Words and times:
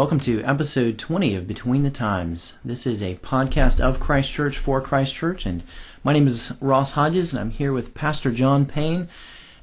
Welcome 0.00 0.20
to 0.20 0.42
episode 0.44 0.98
20 0.98 1.34
of 1.34 1.46
Between 1.46 1.82
the 1.82 1.90
Times. 1.90 2.56
This 2.64 2.86
is 2.86 3.02
a 3.02 3.16
podcast 3.16 3.82
of 3.82 4.00
Christ 4.00 4.32
Church 4.32 4.56
for 4.56 4.80
Christ 4.80 5.14
Church, 5.14 5.44
and 5.44 5.62
my 6.02 6.14
name 6.14 6.26
is 6.26 6.56
Ross 6.58 6.92
Hodges, 6.92 7.34
and 7.34 7.38
I'm 7.38 7.50
here 7.50 7.70
with 7.70 7.92
Pastor 7.92 8.32
John 8.32 8.64
Payne. 8.64 9.10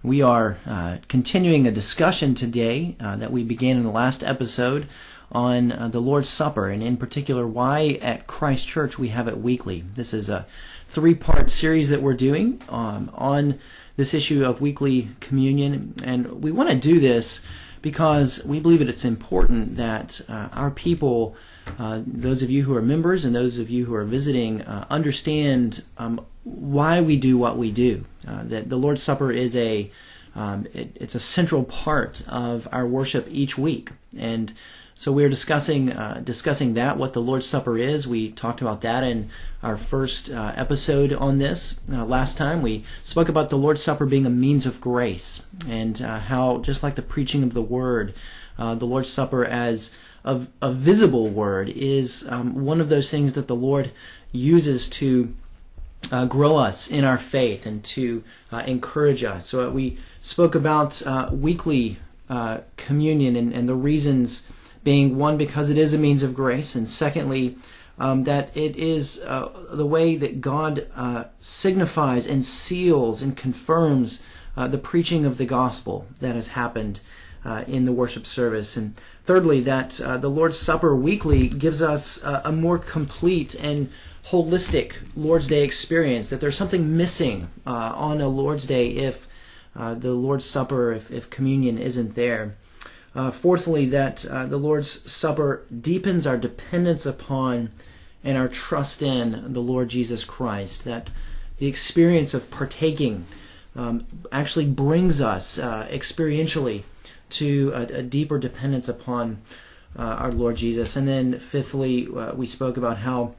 We 0.04 0.22
are 0.22 0.60
uh, 0.68 0.98
continuing 1.08 1.66
a 1.66 1.72
discussion 1.72 2.36
today 2.36 2.96
uh, 3.00 3.16
that 3.16 3.32
we 3.32 3.44
began 3.44 3.78
in 3.78 3.84
the 3.84 3.90
last 3.90 4.24
episode 4.24 4.88
on 5.32 5.72
uh, 5.72 5.88
the 5.88 6.00
Lord's 6.00 6.30
Supper, 6.30 6.70
and 6.70 6.84
in 6.84 6.98
particular, 6.98 7.48
why 7.48 7.98
at 8.04 8.28
Christ 8.28 8.68
Church 8.68 9.00
we 9.00 9.08
have 9.08 9.28
it 9.28 9.40
weekly. 9.40 9.86
This 9.96 10.14
is 10.14 10.30
a 10.30 10.46
three 10.88 11.16
part 11.16 11.50
series 11.50 11.90
that 11.90 12.04
we're 12.04 12.14
doing 12.14 12.62
um, 12.70 13.10
on 13.16 13.58
this 13.96 14.14
issue 14.14 14.46
of 14.46 14.62
weekly 14.62 15.10
communion, 15.20 15.96
and 16.04 16.44
we 16.44 16.52
want 16.52 16.70
to 16.70 16.76
do 16.76 17.00
this 17.00 17.42
because 17.82 18.44
we 18.46 18.60
believe 18.60 18.80
that 18.80 18.90
it's 18.90 19.06
important 19.06 19.76
that 19.76 20.22
uh, 20.30 20.50
our 20.54 20.72
people, 20.72 21.36
uh, 21.78 22.02
those 22.06 22.42
of 22.42 22.50
you 22.50 22.64
who 22.64 22.76
are 22.76 22.82
members 22.82 23.26
and 23.26 23.36
those 23.36 23.58
of 23.58 23.70
you 23.70 23.86
who 23.86 23.96
are 23.96 24.06
visiting, 24.06 24.62
uh, 24.64 24.86
understand 24.90 25.84
um, 25.98 26.26
why 26.44 27.02
we 27.02 27.18
do 27.18 27.38
what 27.38 27.58
we 27.58 27.72
do. 27.72 28.06
Uh, 28.28 28.44
that 28.44 28.70
the 28.70 28.78
Lord's 28.78 29.04
Supper 29.04 29.32
is 29.32 29.56
a 29.56 29.92
um, 30.36 30.68
it, 30.74 30.96
it's 30.96 31.16
a 31.16 31.20
central 31.20 31.64
part 31.64 32.24
of 32.28 32.68
our 32.72 32.86
worship 32.86 33.28
each 33.32 33.58
week, 33.58 33.92
and 34.16 34.54
so 34.98 35.12
we're 35.12 35.30
discussing 35.30 35.92
uh, 35.92 36.22
discussing 36.24 36.74
that 36.74 36.98
what 36.98 37.14
the 37.14 37.22
Lord's 37.22 37.46
Supper 37.46 37.78
is. 37.78 38.08
We 38.08 38.32
talked 38.32 38.62
about 38.62 38.82
that 38.82 39.04
in 39.04 39.30
our 39.62 39.78
first 39.78 40.32
uh, 40.32 40.54
episode 40.56 41.14
on 41.14 41.38
this 41.38 41.80
uh, 41.94 42.04
last 42.04 42.36
time. 42.36 42.64
We 42.64 42.84
spoke 43.04 43.30
about 43.30 43.50
the 43.50 43.60
Lord's 43.60 43.84
Supper 43.84 44.08
being 44.08 44.26
a 44.26 44.32
means 44.32 44.66
of 44.66 44.82
grace 44.82 45.46
and 45.70 46.02
uh, 46.02 46.18
how, 46.18 46.62
just 46.62 46.82
like 46.82 46.96
the 46.96 47.04
preaching 47.04 47.44
of 47.44 47.54
the 47.54 47.62
Word, 47.62 48.16
uh, 48.58 48.74
the 48.74 48.88
Lord's 48.88 49.08
Supper 49.08 49.46
as 49.46 49.96
a, 50.26 50.42
a 50.64 50.72
visible 50.72 51.30
word 51.30 51.70
is 51.70 52.28
um, 52.28 52.66
one 52.66 52.82
of 52.82 52.90
those 52.90 53.12
things 53.12 53.34
that 53.34 53.48
the 53.48 53.56
Lord 53.56 53.92
uses 54.32 54.90
to 54.90 55.32
uh, 56.12 56.26
grow 56.26 56.56
us 56.56 56.90
in 56.90 57.04
our 57.06 57.20
faith 57.20 57.68
and 57.68 57.84
to 57.84 58.24
encourage 58.66 59.24
us. 59.24 59.48
So 59.50 59.70
we 59.70 60.00
spoke 60.22 60.56
about 60.56 61.04
weekly 61.32 61.98
communion 62.78 63.36
and, 63.36 63.54
and 63.54 63.70
the 63.70 63.76
reasons 63.76 64.48
being 64.88 65.18
one 65.18 65.36
because 65.36 65.70
it 65.70 65.78
is 65.78 65.94
a 65.94 65.98
means 65.98 66.24
of 66.24 66.34
grace, 66.34 66.74
and 66.74 66.88
secondly, 66.88 67.58
um, 68.00 68.24
that 68.24 68.56
it 68.56 68.74
is 68.78 69.22
uh, 69.26 69.52
the 69.74 69.86
way 69.86 70.16
that 70.16 70.40
God 70.40 70.88
uh, 70.96 71.26
signifies 71.40 72.26
and 72.26 72.46
seals 72.46 73.22
and 73.22 73.36
confirms 73.36 74.24
uh, 74.56 74.66
the 74.66 74.78
preaching 74.78 75.26
of 75.26 75.38
the 75.38 75.46
gospel 75.46 76.08
that 76.22 76.36
has 76.36 76.48
happened 76.48 77.02
uh, 77.44 77.66
in 77.68 77.84
the 77.84 77.92
worship 77.92 78.26
service. 78.26 78.78
And 78.78 78.96
thirdly, 79.26 79.60
that 79.60 80.00
uh, 80.00 80.16
the 80.20 80.30
Lord's 80.30 80.58
Supper 80.58 80.96
weekly 80.96 81.50
gives 81.50 81.82
us 81.82 82.24
a 82.24 82.54
more 82.54 82.78
complete 82.78 83.56
and 83.56 83.90
holistic 84.28 84.94
Lord's 85.18 85.50
Day 85.50 85.66
experience, 85.66 86.30
that 86.30 86.40
there's 86.40 86.56
something 86.56 86.96
missing 86.96 87.50
uh, 87.66 87.92
on 87.94 88.22
a 88.22 88.30
Lord's 88.30 88.66
Day 88.66 88.92
if 88.92 89.28
the 89.76 90.14
Lord's 90.14 90.46
Supper, 90.46 90.94
if, 90.94 91.12
if 91.12 91.30
communion 91.30 91.78
isn't 91.78 92.16
there. 92.16 92.56
Uh, 93.18 93.32
fourthly, 93.32 93.88
that 93.88 94.24
uh, 94.28 94.46
the 94.46 94.58
Lord's 94.58 95.12
Supper 95.12 95.66
deepens 95.82 96.28
our 96.28 96.38
dependence 96.38 97.04
upon 97.04 97.72
and 98.24 98.38
our 98.38 98.48
trust 98.48 99.02
in 99.02 99.54
the 99.54 99.60
Lord 99.60 99.90
Jesus 99.90 100.24
Christ. 100.24 100.86
That 100.86 101.10
the 101.58 101.66
experience 101.66 102.36
of 102.36 102.52
partaking 102.52 103.26
um, 103.76 104.06
actually 104.32 104.68
brings 104.68 105.20
us 105.20 105.58
uh, 105.58 105.88
experientially 105.90 106.84
to 107.32 107.72
a, 107.74 107.82
a, 107.82 108.04
deeper 108.04 108.38
dependence 108.38 108.88
upon 108.88 109.42
uh, 109.98 110.04
our 110.04 110.32
Lord 110.32 110.58
Jesus. 110.58 110.96
And 110.96 111.08
then, 111.08 111.40
fifthly, 111.40 112.08
uh, 112.16 112.36
we 112.36 112.46
spoke 112.46 112.78
about 112.78 113.00
how 113.00 113.34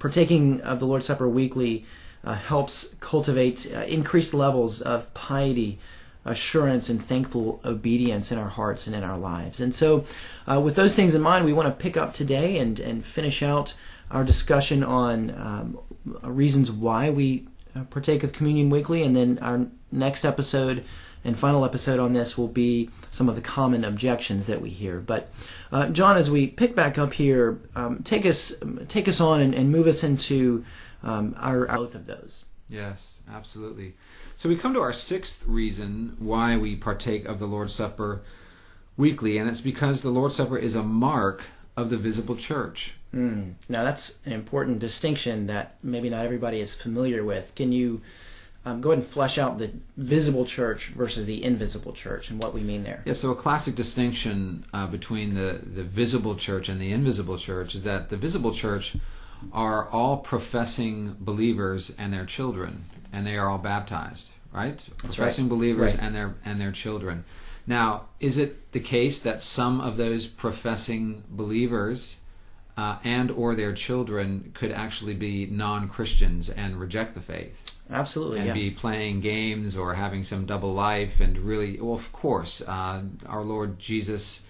partaking 0.00 0.60
of 0.62 0.80
the 0.80 0.86
Lord's 0.86 1.06
Supper 1.06 1.28
weekly 1.28 1.84
uh, 2.24 2.34
helps 2.34 2.96
cultivate 2.98 3.66
increased 3.66 4.34
levels 4.34 4.80
of 4.80 5.14
piety 5.14 5.78
assurance 6.26 6.88
and 6.88 7.02
thankful 7.02 7.60
obedience 7.64 8.30
in 8.30 8.38
our 8.38 8.48
hearts 8.48 8.86
and 8.86 8.94
in 8.94 9.02
our 9.02 9.16
lives. 9.16 9.60
And 9.60 9.74
so, 9.74 10.04
uh, 10.50 10.60
with 10.60 10.76
those 10.76 10.94
things 10.94 11.14
in 11.14 11.22
mind, 11.22 11.44
we 11.44 11.52
want 11.52 11.68
to 11.68 11.82
pick 11.82 11.96
up 11.96 12.12
today 12.12 12.58
and, 12.58 12.78
and 12.78 13.04
finish 13.04 13.42
out 13.42 13.74
our 14.10 14.24
discussion 14.24 14.84
on 14.84 15.30
um, 15.30 15.78
reasons 16.22 16.70
why 16.70 17.10
we 17.10 17.48
uh, 17.74 17.84
partake 17.84 18.22
of 18.22 18.32
communion 18.32 18.70
weekly. 18.70 19.02
And 19.02 19.16
then 19.16 19.38
our 19.40 19.66
next 19.90 20.24
episode 20.24 20.84
and 21.24 21.36
final 21.36 21.64
episode 21.64 21.98
on 21.98 22.12
this 22.12 22.38
will 22.38 22.48
be 22.48 22.88
some 23.10 23.28
of 23.28 23.34
the 23.34 23.40
common 23.40 23.84
objections 23.84 24.46
that 24.46 24.60
we 24.60 24.70
hear. 24.70 25.00
But 25.00 25.28
uh, 25.72 25.88
John, 25.88 26.16
as 26.16 26.30
we 26.30 26.46
pick 26.46 26.76
back 26.76 26.98
up 26.98 27.14
here, 27.14 27.58
um, 27.74 28.02
take 28.04 28.24
us 28.24 28.54
take 28.88 29.08
us 29.08 29.20
on 29.20 29.40
and, 29.40 29.54
and 29.54 29.72
move 29.72 29.88
us 29.88 30.04
into 30.04 30.64
um, 31.02 31.34
our, 31.38 31.68
our 31.68 31.78
both 31.78 31.94
of 31.94 32.06
those. 32.06 32.44
Yes, 32.68 33.18
absolutely. 33.32 33.94
So 34.36 34.50
we 34.50 34.56
come 34.56 34.74
to 34.74 34.80
our 34.80 34.92
sixth 34.92 35.46
reason 35.46 36.16
why 36.18 36.58
we 36.58 36.76
partake 36.76 37.24
of 37.24 37.38
the 37.38 37.46
Lord's 37.46 37.74
Supper 37.74 38.20
weekly, 38.96 39.38
and 39.38 39.48
it's 39.48 39.62
because 39.62 40.02
the 40.02 40.10
Lord's 40.10 40.36
Supper 40.36 40.58
is 40.58 40.74
a 40.74 40.82
mark 40.82 41.44
of 41.74 41.88
the 41.88 41.96
visible 41.96 42.36
church. 42.36 42.94
Mm. 43.14 43.54
Now, 43.68 43.82
that's 43.82 44.18
an 44.26 44.32
important 44.32 44.78
distinction 44.78 45.46
that 45.46 45.76
maybe 45.82 46.10
not 46.10 46.24
everybody 46.24 46.60
is 46.60 46.74
familiar 46.74 47.24
with. 47.24 47.54
Can 47.54 47.72
you 47.72 48.02
um, 48.66 48.82
go 48.82 48.90
ahead 48.90 48.98
and 48.98 49.06
flesh 49.06 49.38
out 49.38 49.58
the 49.58 49.70
visible 49.96 50.44
church 50.44 50.88
versus 50.88 51.24
the 51.24 51.42
invisible 51.42 51.92
church 51.92 52.30
and 52.30 52.42
what 52.42 52.52
we 52.52 52.60
mean 52.60 52.82
there? 52.82 53.02
Yeah, 53.06 53.14
so 53.14 53.30
a 53.30 53.36
classic 53.36 53.74
distinction 53.74 54.66
uh, 54.74 54.86
between 54.86 55.34
the, 55.34 55.62
the 55.62 55.82
visible 55.82 56.34
church 56.34 56.68
and 56.68 56.78
the 56.78 56.92
invisible 56.92 57.38
church 57.38 57.74
is 57.74 57.84
that 57.84 58.10
the 58.10 58.16
visible 58.18 58.52
church 58.52 58.96
are 59.52 59.88
all 59.90 60.18
professing 60.18 61.16
believers 61.20 61.94
and 61.98 62.12
their 62.12 62.24
children 62.24 62.84
and 63.16 63.26
they 63.26 63.38
are 63.38 63.48
all 63.48 63.58
baptized, 63.58 64.32
right? 64.52 64.76
That's 64.76 65.16
Professing 65.16 65.46
right. 65.46 65.56
believers 65.56 65.94
right. 65.94 66.02
and 66.02 66.14
their 66.14 66.34
and 66.44 66.60
their 66.60 66.70
children. 66.70 67.24
Now, 67.66 68.06
is 68.20 68.36
it 68.36 68.72
the 68.72 68.80
case 68.80 69.18
that 69.20 69.40
some 69.40 69.80
of 69.80 69.96
those 69.96 70.26
professing 70.26 71.24
believers 71.28 72.20
uh, 72.76 72.98
and 73.02 73.30
or 73.30 73.54
their 73.54 73.72
children 73.72 74.52
could 74.54 74.70
actually 74.70 75.14
be 75.14 75.46
non-Christians 75.46 76.50
and 76.50 76.78
reject 76.78 77.14
the 77.14 77.22
faith? 77.22 77.74
Absolutely, 77.90 78.38
and 78.38 78.48
yeah. 78.48 78.52
be 78.52 78.70
playing 78.70 79.22
games 79.22 79.76
or 79.76 79.94
having 79.94 80.22
some 80.22 80.44
double 80.44 80.74
life 80.74 81.18
and 81.20 81.38
really, 81.38 81.80
well, 81.80 81.94
of 81.94 82.12
course, 82.12 82.60
uh, 82.68 83.02
our 83.26 83.42
Lord 83.42 83.78
Jesus 83.78 84.42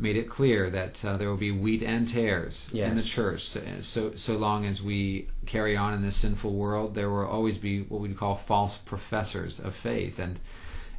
made 0.00 0.16
it 0.16 0.28
clear 0.28 0.70
that 0.70 1.04
uh, 1.04 1.16
there 1.16 1.28
will 1.28 1.36
be 1.36 1.50
wheat 1.50 1.82
and 1.82 2.08
tares 2.08 2.68
yes. 2.72 2.90
in 2.90 2.96
the 2.96 3.02
church. 3.02 3.42
So, 3.82 4.12
so 4.14 4.36
long 4.36 4.64
as 4.64 4.82
we 4.82 5.28
carry 5.46 5.76
on 5.76 5.94
in 5.94 6.02
this 6.02 6.16
sinful 6.16 6.52
world, 6.52 6.94
there 6.94 7.10
will 7.10 7.26
always 7.26 7.58
be 7.58 7.82
what 7.82 8.00
we 8.00 8.08
would 8.08 8.16
call 8.16 8.34
false 8.34 8.76
professors 8.78 9.60
of 9.60 9.74
faith, 9.74 10.18
and 10.18 10.40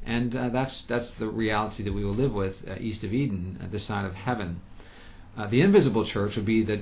and 0.06 0.36
uh, 0.36 0.50
that's 0.50 0.84
that's 0.84 1.12
the 1.12 1.28
reality 1.28 1.84
that 1.84 1.94
we 1.94 2.04
will 2.04 2.14
live 2.14 2.34
with 2.34 2.68
uh, 2.70 2.76
east 2.80 3.04
of 3.04 3.14
Eden, 3.14 3.60
at 3.64 3.72
this 3.72 3.84
side 3.84 4.06
of 4.06 4.16
heaven. 4.16 4.62
Uh, 5.38 5.48
the 5.48 5.62
invisible 5.62 6.04
church 6.04 6.36
would 6.36 6.46
be 6.46 6.64
the 6.64 6.82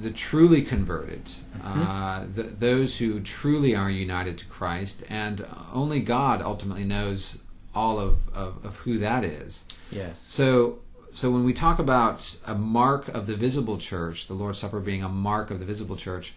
the 0.00 0.10
truly 0.10 0.62
converted, 0.62 1.24
mm-hmm. 1.24 1.82
Uh, 1.82 2.24
the, 2.34 2.42
those 2.42 2.98
who 2.98 3.20
truly 3.20 3.74
are 3.74 3.90
united 3.90 4.36
to 4.38 4.44
Christ, 4.46 5.04
and 5.08 5.46
only 5.72 6.00
God 6.00 6.42
ultimately 6.42 6.84
knows 6.84 7.38
all 7.74 7.98
of, 7.98 8.28
of, 8.34 8.64
of 8.64 8.76
who 8.78 8.98
that 8.98 9.24
is. 9.24 9.64
Yes. 9.90 10.22
So 10.26 10.80
so 11.16 11.30
when 11.30 11.44
we 11.44 11.54
talk 11.54 11.78
about 11.78 12.36
a 12.44 12.54
mark 12.54 13.08
of 13.08 13.26
the 13.26 13.36
visible 13.36 13.78
church, 13.78 14.26
the 14.26 14.34
Lord's 14.34 14.58
Supper 14.58 14.80
being 14.80 15.02
a 15.02 15.08
mark 15.08 15.50
of 15.50 15.60
the 15.60 15.64
visible 15.64 15.96
church, 15.96 16.34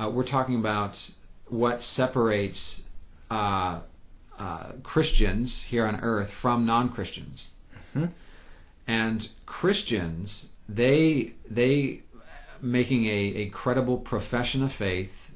uh, 0.00 0.08
we're 0.08 0.24
talking 0.24 0.54
about 0.54 1.10
what 1.48 1.82
separates 1.82 2.88
uh, 3.30 3.80
uh, 4.38 4.72
Christians 4.82 5.64
here 5.64 5.86
on 5.86 6.00
earth 6.00 6.30
from 6.30 6.64
non-Christians. 6.64 7.50
Mm-hmm. 7.94 8.06
And 8.86 9.28
Christians, 9.44 10.54
they 10.70 11.34
they 11.48 12.00
making 12.62 13.04
a, 13.04 13.10
a 13.10 13.48
credible 13.50 13.98
profession 13.98 14.62
of 14.62 14.72
faith 14.72 15.33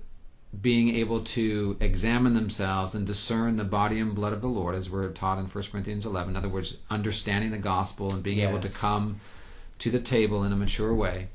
being 0.61 0.95
able 0.97 1.21
to 1.23 1.77
examine 1.81 2.35
themselves 2.35 2.95
and 2.95 3.07
discern 3.07 3.57
the 3.57 3.65
body 3.65 4.01
and 4.01 4.15
blood 4.15 4.33
of 4.33 4.41
the 4.41 4.49
Lord, 4.49 4.75
as 4.75 4.91
we're 4.91 5.11
taught 5.11 5.39
in 5.39 5.47
1 5.47 5.65
Corinthians 5.71 6.07
11. 6.07 6.31
In 6.31 6.37
other 6.37 6.49
words, 6.49 6.83
understanding 6.91 7.51
the 7.51 7.59
gospel 7.59 8.13
and 8.13 8.23
being 8.23 8.39
yes. 8.39 8.49
able 8.49 8.61
to 8.61 8.71
come 8.71 9.21
to 9.79 9.91
the 9.91 10.01
table 10.01 10.45
in 10.45 10.53
a 10.53 10.57
mature 10.57 10.95
way. 10.95 11.29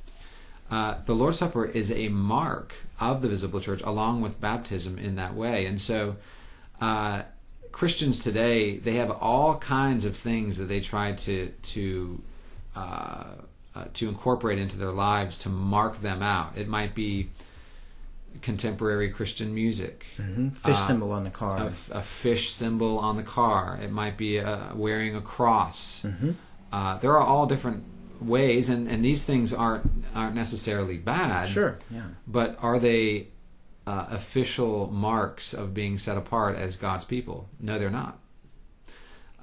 Uh, 0.69 0.95
the 1.05 1.13
Lord's 1.13 1.37
Supper 1.37 1.65
is 1.65 1.91
a 1.91 2.09
mark 2.09 2.73
of 2.99 3.21
the 3.21 3.29
visible 3.29 3.59
church, 3.59 3.81
along 3.83 4.21
with 4.21 4.41
baptism 4.41 4.97
in 4.97 5.15
that 5.15 5.35
way. 5.35 5.65
And 5.65 5.79
so, 5.79 6.15
uh, 6.81 7.23
Christians 7.71 8.19
today 8.19 8.77
they 8.77 8.95
have 8.95 9.09
all 9.09 9.57
kinds 9.57 10.05
of 10.05 10.15
things 10.15 10.57
that 10.57 10.65
they 10.65 10.79
try 10.79 11.13
to 11.13 11.47
to 11.49 12.21
uh, 12.75 13.23
uh 13.75 13.85
to 13.95 14.07
incorporate 14.07 14.59
into 14.59 14.77
their 14.77 14.91
lives 14.91 15.37
to 15.39 15.49
mark 15.49 16.01
them 16.01 16.21
out. 16.21 16.55
It 16.55 16.67
might 16.67 16.93
be 16.93 17.29
contemporary 18.41 19.09
Christian 19.09 19.53
music. 19.53 20.05
Mm-hmm. 20.17 20.49
Fish 20.49 20.75
uh, 20.75 20.87
symbol 20.87 21.11
on 21.11 21.23
the 21.23 21.29
car. 21.29 21.57
A, 21.57 21.97
a, 21.97 22.01
fish 22.01 22.51
symbol 22.51 22.99
on 22.99 23.15
the 23.15 23.23
car. 23.23 23.79
It 23.81 23.91
might 23.91 24.17
be 24.17 24.39
uh, 24.39 24.75
wearing 24.75 25.15
a 25.15 25.21
cross. 25.21 26.03
Mm-hmm. 26.03 26.31
Uh, 26.71 26.97
there 26.97 27.11
are 27.11 27.21
all 27.21 27.45
different 27.45 27.83
ways, 28.19 28.69
and, 28.69 28.87
and 28.87 29.03
these 29.03 29.23
things 29.23 29.53
aren't 29.53 29.89
aren't 30.15 30.35
necessarily 30.35 30.97
bad. 30.97 31.47
Sure. 31.47 31.77
Yeah. 31.89 32.03
But 32.27 32.57
are 32.59 32.79
they 32.79 33.27
uh, 33.85 34.07
official 34.09 34.89
marks 34.91 35.53
of 35.53 35.73
being 35.73 35.97
set 35.97 36.17
apart 36.17 36.55
as 36.57 36.75
God's 36.75 37.05
people? 37.05 37.49
No, 37.59 37.77
they're 37.77 37.89
not. 37.89 38.19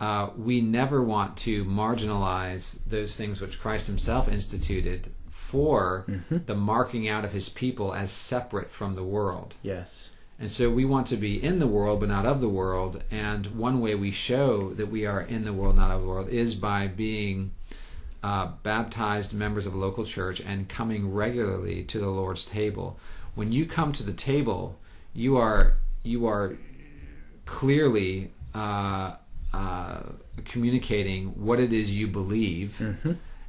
Uh, 0.00 0.30
we 0.36 0.62
never 0.62 1.02
want 1.02 1.36
to 1.36 1.64
marginalize 1.66 2.82
those 2.86 3.16
things 3.16 3.40
which 3.40 3.60
Christ 3.60 3.86
Himself 3.86 4.28
instituted 4.28 5.12
for 5.50 6.06
the 6.30 6.54
marking 6.54 7.08
out 7.08 7.24
of 7.24 7.32
His 7.32 7.48
people 7.48 7.92
as 7.92 8.12
separate 8.12 8.70
from 8.70 8.94
the 8.94 9.02
world. 9.02 9.54
Yes. 9.62 10.10
And 10.38 10.50
so 10.50 10.70
we 10.70 10.84
want 10.84 11.08
to 11.08 11.16
be 11.16 11.42
in 11.42 11.58
the 11.58 11.66
world, 11.66 12.00
but 12.00 12.08
not 12.08 12.24
of 12.24 12.40
the 12.40 12.48
world. 12.48 13.02
And 13.10 13.46
one 13.48 13.80
way 13.80 13.94
we 13.96 14.12
show 14.12 14.72
that 14.74 14.86
we 14.86 15.04
are 15.04 15.20
in 15.20 15.44
the 15.44 15.52
world, 15.52 15.76
not 15.76 15.90
of 15.90 16.02
the 16.02 16.06
world, 16.06 16.28
is 16.28 16.54
by 16.54 16.86
being 16.86 17.50
uh, 18.22 18.52
baptized 18.62 19.34
members 19.34 19.66
of 19.66 19.74
a 19.74 19.78
local 19.78 20.04
church 20.04 20.40
and 20.40 20.68
coming 20.68 21.12
regularly 21.12 21.82
to 21.84 21.98
the 21.98 22.08
Lord's 22.08 22.44
table. 22.44 22.98
When 23.34 23.50
you 23.50 23.66
come 23.66 23.92
to 23.94 24.02
the 24.04 24.12
table, 24.12 24.78
you 25.12 25.36
are 25.36 25.74
you 26.02 26.26
are 26.26 26.56
clearly 27.44 28.30
uh, 28.54 29.16
uh, 29.52 30.00
communicating 30.44 31.26
what 31.44 31.58
it 31.58 31.72
is 31.72 31.96
you 31.96 32.06
believe 32.06 32.80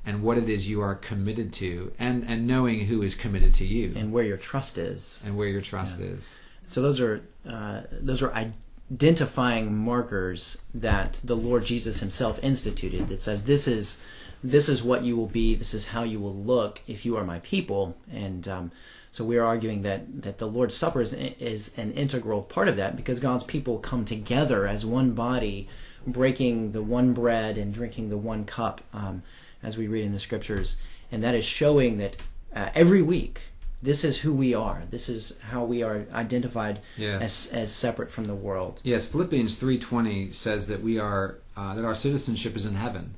and 0.06 0.24
what 0.24 0.38
it 0.38 0.50
is 0.50 0.68
you 0.68 0.82
are 0.82 0.96
committed 0.96 1.54
to, 1.54 1.92
and 2.00 2.24
and 2.24 2.48
knowing 2.48 2.86
who 2.88 3.02
is 3.02 3.16
committed 3.16 3.54
to 3.56 3.66
you 3.66 3.94
And 3.96 4.12
where 4.12 4.24
your 4.24 4.38
trust 4.38 4.78
is. 4.78 5.22
and 5.26 5.38
where 5.38 5.48
your 5.48 5.62
trust 5.62 6.00
is. 6.00 6.36
So 6.66 6.82
those 6.82 7.00
are 7.00 7.22
uh, 7.48 7.82
those 7.92 8.22
are 8.22 8.34
identifying 8.34 9.76
markers 9.78 10.62
that 10.74 11.20
the 11.24 11.36
Lord 11.36 11.66
Jesus 11.66 12.00
Himself 12.00 12.40
instituted. 12.44 13.08
That 13.08 13.20
says 13.20 13.46
this 13.46 13.68
is 13.68 14.02
this 14.44 14.68
is 14.68 14.84
what 14.84 15.04
you 15.04 15.16
will 15.16 15.28
be. 15.28 15.54
This 15.56 15.74
is 15.74 15.88
how 15.88 16.04
you 16.04 16.20
will 16.20 16.36
look 16.36 16.82
if 16.88 17.06
you 17.06 17.16
are 17.18 17.24
my 17.24 17.40
people. 17.40 17.96
And 18.12 18.48
um, 18.48 18.72
so 19.12 19.24
we 19.24 19.38
are 19.38 19.46
arguing 19.46 19.84
that 19.84 20.24
that 20.24 20.38
the 20.40 20.48
Lord's 20.48 20.76
Supper 20.76 21.02
is 21.02 21.14
is 21.14 21.78
an 21.78 21.92
integral 21.94 22.42
part 22.42 22.68
of 22.68 22.76
that 22.78 22.96
because 22.96 23.20
God's 23.20 23.44
people 23.44 23.78
come 23.78 24.04
together 24.06 24.68
as 24.68 24.86
one 24.86 25.12
body, 25.12 25.68
breaking 26.08 26.72
the 26.72 26.82
one 26.82 27.14
bread 27.14 27.58
and 27.58 27.74
drinking 27.74 28.10
the 28.10 28.18
one 28.18 28.46
cup, 28.46 28.82
um, 28.94 29.22
as 29.64 29.78
we 29.78 29.88
read 29.88 30.04
in 30.06 30.12
the 30.14 30.20
scriptures, 30.20 30.76
and 31.12 31.24
that 31.24 31.36
is 31.36 31.46
showing 31.46 31.98
that 31.98 32.18
uh, 32.56 32.70
every 32.76 33.02
week. 33.02 33.42
This 33.84 34.04
is 34.04 34.20
who 34.20 34.32
we 34.32 34.54
are. 34.54 34.84
This 34.92 35.10
is 35.10 35.36
how 35.50 35.64
we 35.64 35.82
are 35.82 36.06
identified 36.14 36.82
Yes. 36.98 37.48
as 37.48 37.52
as 37.52 37.72
separate 37.72 38.12
from 38.12 38.26
the 38.26 38.36
world. 38.36 38.80
Yes, 38.84 39.08
Philippians 39.08 39.58
three 39.58 39.80
twenty 39.80 40.32
says 40.32 40.68
that 40.68 40.84
we 40.84 41.00
are 41.00 41.38
uh, 41.58 41.74
that 41.74 41.84
our 41.84 41.96
citizenship 41.96 42.56
is 42.56 42.68
in 42.68 42.76
heaven. 42.76 43.16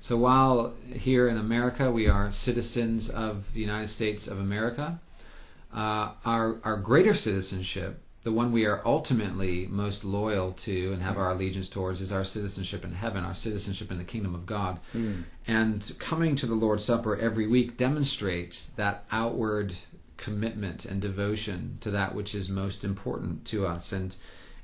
So 0.00 0.16
while 0.16 0.72
here 0.90 1.28
in 1.28 1.36
America 1.36 1.90
we 1.90 2.08
are 2.08 2.32
citizens 2.32 3.10
of 3.10 3.52
the 3.52 3.60
United 3.60 3.88
States 3.88 4.26
of 4.26 4.40
America, 4.40 4.98
uh, 5.74 6.12
our 6.24 6.56
our 6.64 6.76
greater 6.78 7.12
citizenship, 7.12 8.00
the 8.26 8.32
one 8.32 8.50
we 8.50 8.66
are 8.66 8.82
ultimately 8.84 9.68
most 9.70 10.04
loyal 10.04 10.50
to 10.50 10.92
and 10.92 11.00
have 11.00 11.16
our 11.16 11.30
allegiance 11.30 11.68
towards, 11.68 12.00
is 12.00 12.10
our 12.10 12.24
citizenship 12.24 12.84
in 12.84 12.92
heaven, 12.92 13.22
our 13.22 13.36
citizenship 13.36 13.88
in 13.92 13.98
the 13.98 14.04
kingdom 14.04 14.34
of 14.34 14.44
God. 14.46 14.80
And 15.46 15.92
coming 16.00 16.34
to 16.34 16.46
the 16.46 16.56
Lord's 16.56 16.84
Supper 16.84 17.16
every 17.16 17.46
week 17.46 17.76
demonstrates 17.76 18.66
that 18.70 19.04
outward 19.12 19.76
commitment 20.16 20.84
and 20.84 21.00
devotion 21.00 21.78
to 21.82 21.90
that 21.92 22.16
which 22.16 22.34
is 22.34 22.48
most 22.48 22.82
important 22.82 23.44
to 23.44 23.64
us. 23.64 23.92
And 23.92 24.16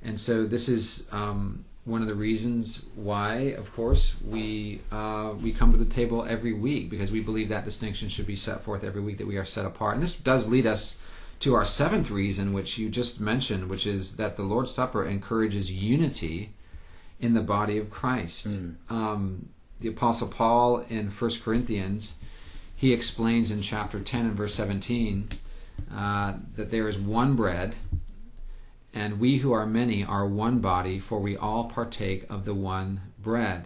and 0.03 0.19
so 0.19 0.45
this 0.45 0.69
is 0.69 1.09
um, 1.13 1.65
one 1.85 2.03
of 2.03 2.09
the 2.09 2.17
reasons 2.17 2.87
why, 2.97 3.55
of 3.57 3.73
course, 3.75 4.17
we 4.25 4.81
uh, 4.91 5.35
we 5.41 5.53
come 5.53 5.71
to 5.71 5.79
the 5.79 5.85
table 5.85 6.25
every 6.25 6.53
week 6.53 6.91
because 6.91 7.13
we 7.13 7.21
believe 7.21 7.51
that 7.51 7.65
distinction 7.65 8.09
should 8.09 8.27
be 8.27 8.35
set 8.35 8.61
forth 8.61 8.83
every 8.83 9.01
week 9.01 9.19
that 9.19 9.27
we 9.29 9.37
are 9.37 9.45
set 9.45 9.67
apart. 9.67 9.95
And 9.95 10.03
this 10.03 10.19
does 10.19 10.49
lead 10.49 10.67
us 10.67 11.02
to 11.43 11.55
our 11.55 11.65
seventh 11.65 12.09
reason, 12.09 12.53
which 12.53 12.79
you 12.79 12.89
just 12.89 13.21
mentioned, 13.21 13.69
which 13.69 13.85
is 13.85 14.17
that 14.17 14.37
the 14.37 14.45
Lord's 14.45 14.71
Supper 14.71 15.05
encourages 15.05 15.73
unity 15.73 16.53
in 17.19 17.35
the 17.35 17.41
body 17.41 17.79
of 17.79 17.91
Christ. 17.91 18.47
Um, 18.89 19.49
the 19.81 19.89
Apostle 19.89 20.29
Paul 20.29 20.85
in 20.89 21.09
1 21.11 21.31
Corinthians, 21.43 22.19
he 22.77 22.93
explains 22.93 23.51
in 23.51 23.61
chapter 23.61 23.99
10 23.99 24.27
and 24.27 24.35
verse 24.37 24.55
17 24.55 25.31
uh, 25.93 26.35
that 26.55 26.71
there 26.71 26.87
is 26.87 26.97
one 26.97 27.35
bread, 27.35 27.75
and 28.95 29.19
we 29.19 29.39
who 29.39 29.51
are 29.51 29.67
many 29.67 30.05
are 30.05 30.27
one 30.27 30.61
body, 30.61 31.01
for 31.01 31.19
we 31.19 31.37
all 31.37 31.65
partake 31.65 32.25
of 32.31 32.45
the 32.45 32.55
one 32.55 33.01
bread. 33.21 33.65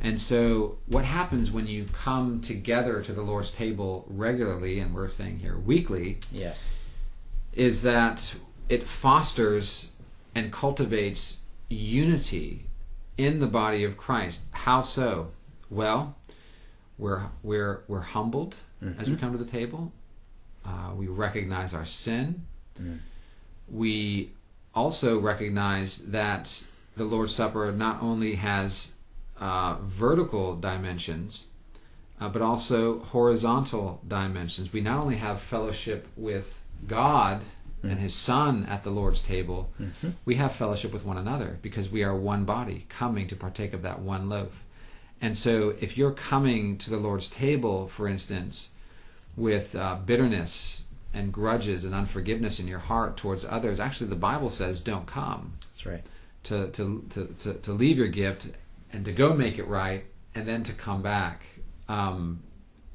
And 0.00 0.20
so, 0.20 0.78
what 0.86 1.04
happens 1.04 1.50
when 1.50 1.66
you 1.66 1.86
come 1.92 2.40
together 2.40 3.02
to 3.02 3.12
the 3.12 3.22
Lord's 3.22 3.50
table 3.50 4.04
regularly, 4.08 4.78
and 4.78 4.94
we're 4.94 5.08
saying 5.08 5.40
here 5.40 5.58
weekly, 5.58 6.18
Yes. 6.30 6.68
is 7.52 7.82
that 7.82 8.36
it 8.68 8.84
fosters 8.84 9.92
and 10.34 10.52
cultivates 10.52 11.40
unity 11.68 12.66
in 13.16 13.40
the 13.40 13.46
body 13.48 13.82
of 13.82 13.96
Christ. 13.96 14.44
How 14.52 14.82
so? 14.82 15.32
Well, 15.68 16.16
we're 16.96 17.22
we're 17.42 17.82
we're 17.88 18.00
humbled 18.00 18.54
as 18.98 19.10
we 19.10 19.16
come 19.16 19.32
to 19.32 19.38
the 19.38 19.50
table. 19.50 19.92
Uh, 20.64 20.92
we 20.94 21.08
recognize 21.08 21.74
our 21.74 21.84
sin. 21.86 22.46
We 23.68 24.30
also 24.74 25.18
recognize 25.18 26.06
that 26.10 26.64
the 26.96 27.04
Lord's 27.04 27.34
Supper 27.34 27.72
not 27.72 28.00
only 28.02 28.36
has 28.36 28.92
uh, 29.40 29.76
vertical 29.82 30.56
dimensions, 30.56 31.48
uh, 32.20 32.28
but 32.28 32.42
also 32.42 32.98
horizontal 33.00 34.00
dimensions. 34.06 34.72
We 34.72 34.80
not 34.80 35.02
only 35.02 35.16
have 35.16 35.40
fellowship 35.40 36.08
with 36.16 36.62
God 36.86 37.42
and 37.84 38.00
His 38.00 38.14
Son 38.14 38.66
at 38.66 38.82
the 38.82 38.90
Lord's 38.90 39.22
table, 39.22 39.70
we 40.24 40.34
have 40.34 40.52
fellowship 40.52 40.92
with 40.92 41.04
one 41.04 41.16
another 41.16 41.58
because 41.62 41.88
we 41.88 42.02
are 42.02 42.16
one 42.16 42.44
body 42.44 42.86
coming 42.88 43.28
to 43.28 43.36
partake 43.36 43.72
of 43.72 43.82
that 43.82 44.00
one 44.00 44.28
loaf. 44.28 44.64
And 45.20 45.36
so, 45.36 45.74
if 45.80 45.96
you're 45.98 46.12
coming 46.12 46.78
to 46.78 46.90
the 46.90 46.96
Lord's 46.96 47.28
table, 47.28 47.88
for 47.88 48.06
instance, 48.08 48.70
with 49.36 49.74
uh, 49.74 49.96
bitterness 50.04 50.82
and 51.14 51.32
grudges 51.32 51.84
and 51.84 51.94
unforgiveness 51.94 52.60
in 52.60 52.66
your 52.68 52.78
heart 52.78 53.16
towards 53.16 53.44
others, 53.44 53.80
actually, 53.80 54.10
the 54.10 54.16
Bible 54.16 54.50
says, 54.50 54.80
don't 54.80 55.06
come 55.06 55.54
That's 55.70 55.86
right. 55.86 56.04
to, 56.44 56.68
to, 56.70 57.04
to, 57.10 57.34
to, 57.40 57.54
to 57.54 57.72
leave 57.72 57.98
your 57.98 58.08
gift 58.08 58.48
and 58.92 59.04
to 59.04 59.12
go 59.12 59.34
make 59.34 59.58
it 59.58 59.66
right 59.66 60.04
and 60.34 60.46
then 60.46 60.62
to 60.64 60.72
come 60.72 61.02
back. 61.02 61.44
Um, 61.88 62.42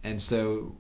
and 0.04 0.22
so, 0.22 0.76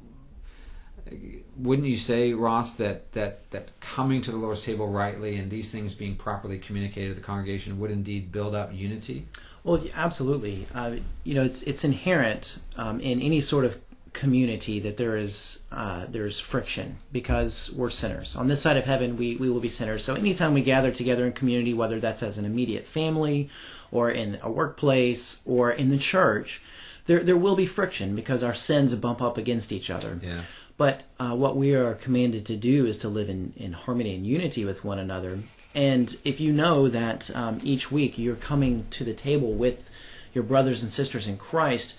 wouldn't 1.57 1.87
you 1.87 1.97
say, 1.97 2.33
Ross, 2.33 2.75
that, 2.77 3.11
that, 3.13 3.49
that 3.51 3.79
coming 3.79 4.21
to 4.21 4.31
the 4.31 4.37
Lord's 4.37 4.61
table 4.61 4.87
rightly 4.87 5.37
and 5.37 5.49
these 5.49 5.71
things 5.71 5.93
being 5.93 6.15
properly 6.15 6.57
communicated 6.57 7.09
to 7.09 7.13
the 7.15 7.25
congregation 7.25 7.79
would 7.79 7.91
indeed 7.91 8.31
build 8.31 8.55
up 8.55 8.73
unity? 8.73 9.27
Well, 9.63 9.81
absolutely. 9.95 10.67
Uh, 10.73 10.97
you 11.23 11.35
know, 11.35 11.43
it's 11.43 11.63
it's 11.63 11.85
inherent 11.85 12.59
um, 12.75 12.99
in 12.99 13.21
any 13.21 13.39
sort 13.39 13.63
of 13.63 13.79
community 14.13 14.79
that 14.79 14.97
there 14.97 15.17
is 15.17 15.59
uh, 15.71 16.05
there's 16.07 16.39
friction 16.39 16.97
because 17.11 17.71
we're 17.73 17.89
sinners. 17.89 18.35
On 18.35 18.47
this 18.47 18.61
side 18.61 18.77
of 18.77 18.85
heaven, 18.85 19.17
we 19.17 19.35
we 19.35 19.49
will 19.49 19.59
be 19.59 19.69
sinners. 19.69 20.03
So 20.03 20.13
anytime 20.13 20.53
we 20.53 20.61
gather 20.61 20.91
together 20.91 21.25
in 21.25 21.33
community, 21.33 21.73
whether 21.73 21.99
that's 21.99 22.23
as 22.23 22.37
an 22.37 22.45
immediate 22.45 22.85
family, 22.85 23.49
or 23.91 24.11
in 24.11 24.39
a 24.41 24.51
workplace, 24.51 25.41
or 25.45 25.71
in 25.71 25.89
the 25.89 25.97
church, 25.97 26.61
there 27.07 27.21
there 27.21 27.37
will 27.37 27.55
be 27.55 27.65
friction 27.65 28.15
because 28.15 28.43
our 28.43 28.53
sins 28.53 28.95
bump 28.95 29.21
up 29.21 29.37
against 29.37 29.71
each 29.71 29.89
other. 29.89 30.19
Yeah. 30.21 30.41
But 30.77 31.03
uh, 31.19 31.35
what 31.35 31.55
we 31.55 31.75
are 31.75 31.93
commanded 31.93 32.45
to 32.47 32.55
do 32.55 32.85
is 32.85 32.97
to 32.99 33.09
live 33.09 33.29
in, 33.29 33.53
in 33.55 33.73
harmony 33.73 34.15
and 34.15 34.25
unity 34.25 34.65
with 34.65 34.83
one 34.83 34.97
another. 34.97 35.39
And 35.75 36.15
if 36.23 36.39
you 36.39 36.51
know 36.51 36.87
that 36.87 37.35
um, 37.35 37.59
each 37.63 37.91
week 37.91 38.17
you're 38.17 38.35
coming 38.35 38.85
to 38.91 39.03
the 39.03 39.13
table 39.13 39.53
with 39.53 39.89
your 40.33 40.43
brothers 40.43 40.81
and 40.81 40.91
sisters 40.91 41.27
in 41.27 41.37
Christ, 41.37 41.95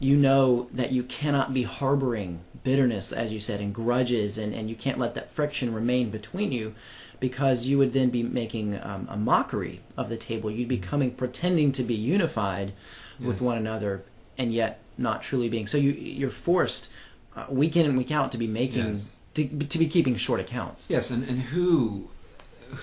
you 0.00 0.16
know 0.16 0.68
that 0.72 0.90
you 0.92 1.02
cannot 1.04 1.54
be 1.54 1.62
harboring 1.62 2.40
bitterness, 2.64 3.12
as 3.12 3.32
you 3.32 3.38
said, 3.38 3.60
and 3.60 3.72
grudges, 3.74 4.36
and, 4.38 4.54
and 4.54 4.68
you 4.68 4.74
can't 4.74 4.98
let 4.98 5.14
that 5.14 5.30
friction 5.30 5.72
remain 5.72 6.10
between 6.10 6.50
you 6.50 6.74
because 7.20 7.66
you 7.66 7.76
would 7.78 7.92
then 7.92 8.08
be 8.08 8.22
making 8.22 8.78
um, 8.82 9.06
a 9.10 9.16
mockery 9.16 9.80
of 9.96 10.08
the 10.08 10.16
table. 10.16 10.50
You'd 10.50 10.68
be 10.68 10.78
coming 10.78 11.10
pretending 11.10 11.70
to 11.72 11.82
be 11.82 11.94
unified 11.94 12.72
with 13.20 13.42
one 13.42 13.58
another 13.58 14.02
and 14.38 14.52
yet 14.54 14.80
not 14.96 15.20
truly 15.20 15.50
being. 15.50 15.66
So 15.66 15.76
you, 15.76 15.90
you're 15.92 16.30
forced 16.30 16.90
uh, 17.36 17.44
week 17.50 17.76
in 17.76 17.84
and 17.84 17.98
week 17.98 18.10
out 18.10 18.32
to 18.32 18.38
be 18.38 18.46
making 18.46 18.88
Yes. 18.88 19.10
to, 19.34 19.46
to 19.46 19.78
be 19.78 19.86
keeping 19.86 20.16
short 20.16 20.40
accounts. 20.40 20.86
Yes, 20.88 21.10
and, 21.10 21.28
and 21.28 21.38
who 21.40 22.08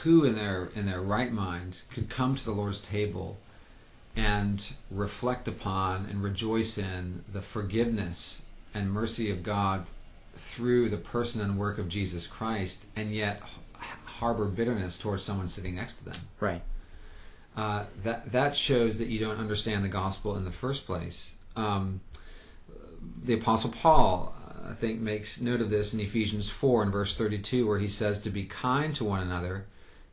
who 0.03 0.23
in 0.23 0.35
their 0.35 0.69
in 0.75 0.85
their 0.85 1.01
right 1.01 1.31
mind 1.31 1.81
could 1.89 2.09
come 2.09 2.35
to 2.35 2.45
the 2.45 2.51
Lord's 2.51 2.79
table 2.81 3.37
and 4.17 4.73
reflect 4.89 5.47
upon 5.47 6.07
and 6.09 6.23
rejoice 6.23 6.77
in 6.77 7.23
the 7.31 7.41
forgiveness 7.41 8.45
and 8.73 8.91
mercy 8.91 9.29
of 9.29 9.43
God 9.43 9.85
through 10.33 10.89
the 10.89 10.97
person 10.97 11.41
and 11.41 11.57
work 11.57 11.77
of 11.77 11.87
Jesus 11.87 12.25
Christ 12.25 12.85
and 12.95 13.13
yet 13.13 13.41
harbor 14.05 14.45
bitterness 14.45 14.97
towards 14.97 15.21
someone 15.21 15.47
sitting 15.47 15.75
next 15.75 15.99
to 15.99 16.05
them. 16.05 16.21
Right. 16.39 16.61
Uh, 17.55 17.85
that 18.03 18.31
that 18.31 18.55
shows 18.55 18.99
that 18.99 19.07
you 19.07 19.19
don't 19.19 19.37
understand 19.37 19.83
the 19.83 19.89
gospel 19.89 20.35
in 20.35 20.45
the 20.45 20.51
first 20.51 20.85
place. 20.85 21.37
Um, 21.55 22.01
the 23.23 23.33
Apostle 23.33 23.71
Paul, 23.71 24.35
I 24.67 24.73
think, 24.73 24.99
makes 24.99 25.39
note 25.39 25.61
of 25.61 25.69
this 25.69 25.93
in 25.93 25.99
Ephesians 25.99 26.49
4 26.49 26.83
and 26.83 26.91
verse 26.91 27.15
32, 27.15 27.67
where 27.67 27.79
he 27.79 27.87
says 27.87 28.19
to 28.21 28.29
be 28.29 28.45
kind 28.45 28.93
to 28.95 29.05
one 29.05 29.21
another, 29.21 29.65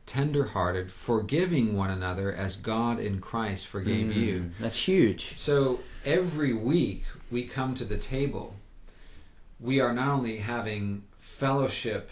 tender 0.05 0.45
hearted, 0.45 0.91
forgiving 0.91 1.75
one 1.75 1.89
another 1.89 2.33
as 2.33 2.55
God 2.55 2.99
in 2.99 3.19
Christ 3.19 3.67
forgave 3.67 4.07
Mm, 4.07 4.15
you. 4.15 4.51
That's 4.59 4.87
huge. 4.87 5.33
So 5.35 5.79
every 6.05 6.53
week 6.53 7.03
we 7.31 7.43
come 7.43 7.73
to 7.75 7.85
the 7.85 7.97
table, 7.97 8.55
we 9.59 9.79
are 9.79 9.93
not 9.93 10.09
only 10.09 10.37
having 10.37 11.03
fellowship 11.17 12.11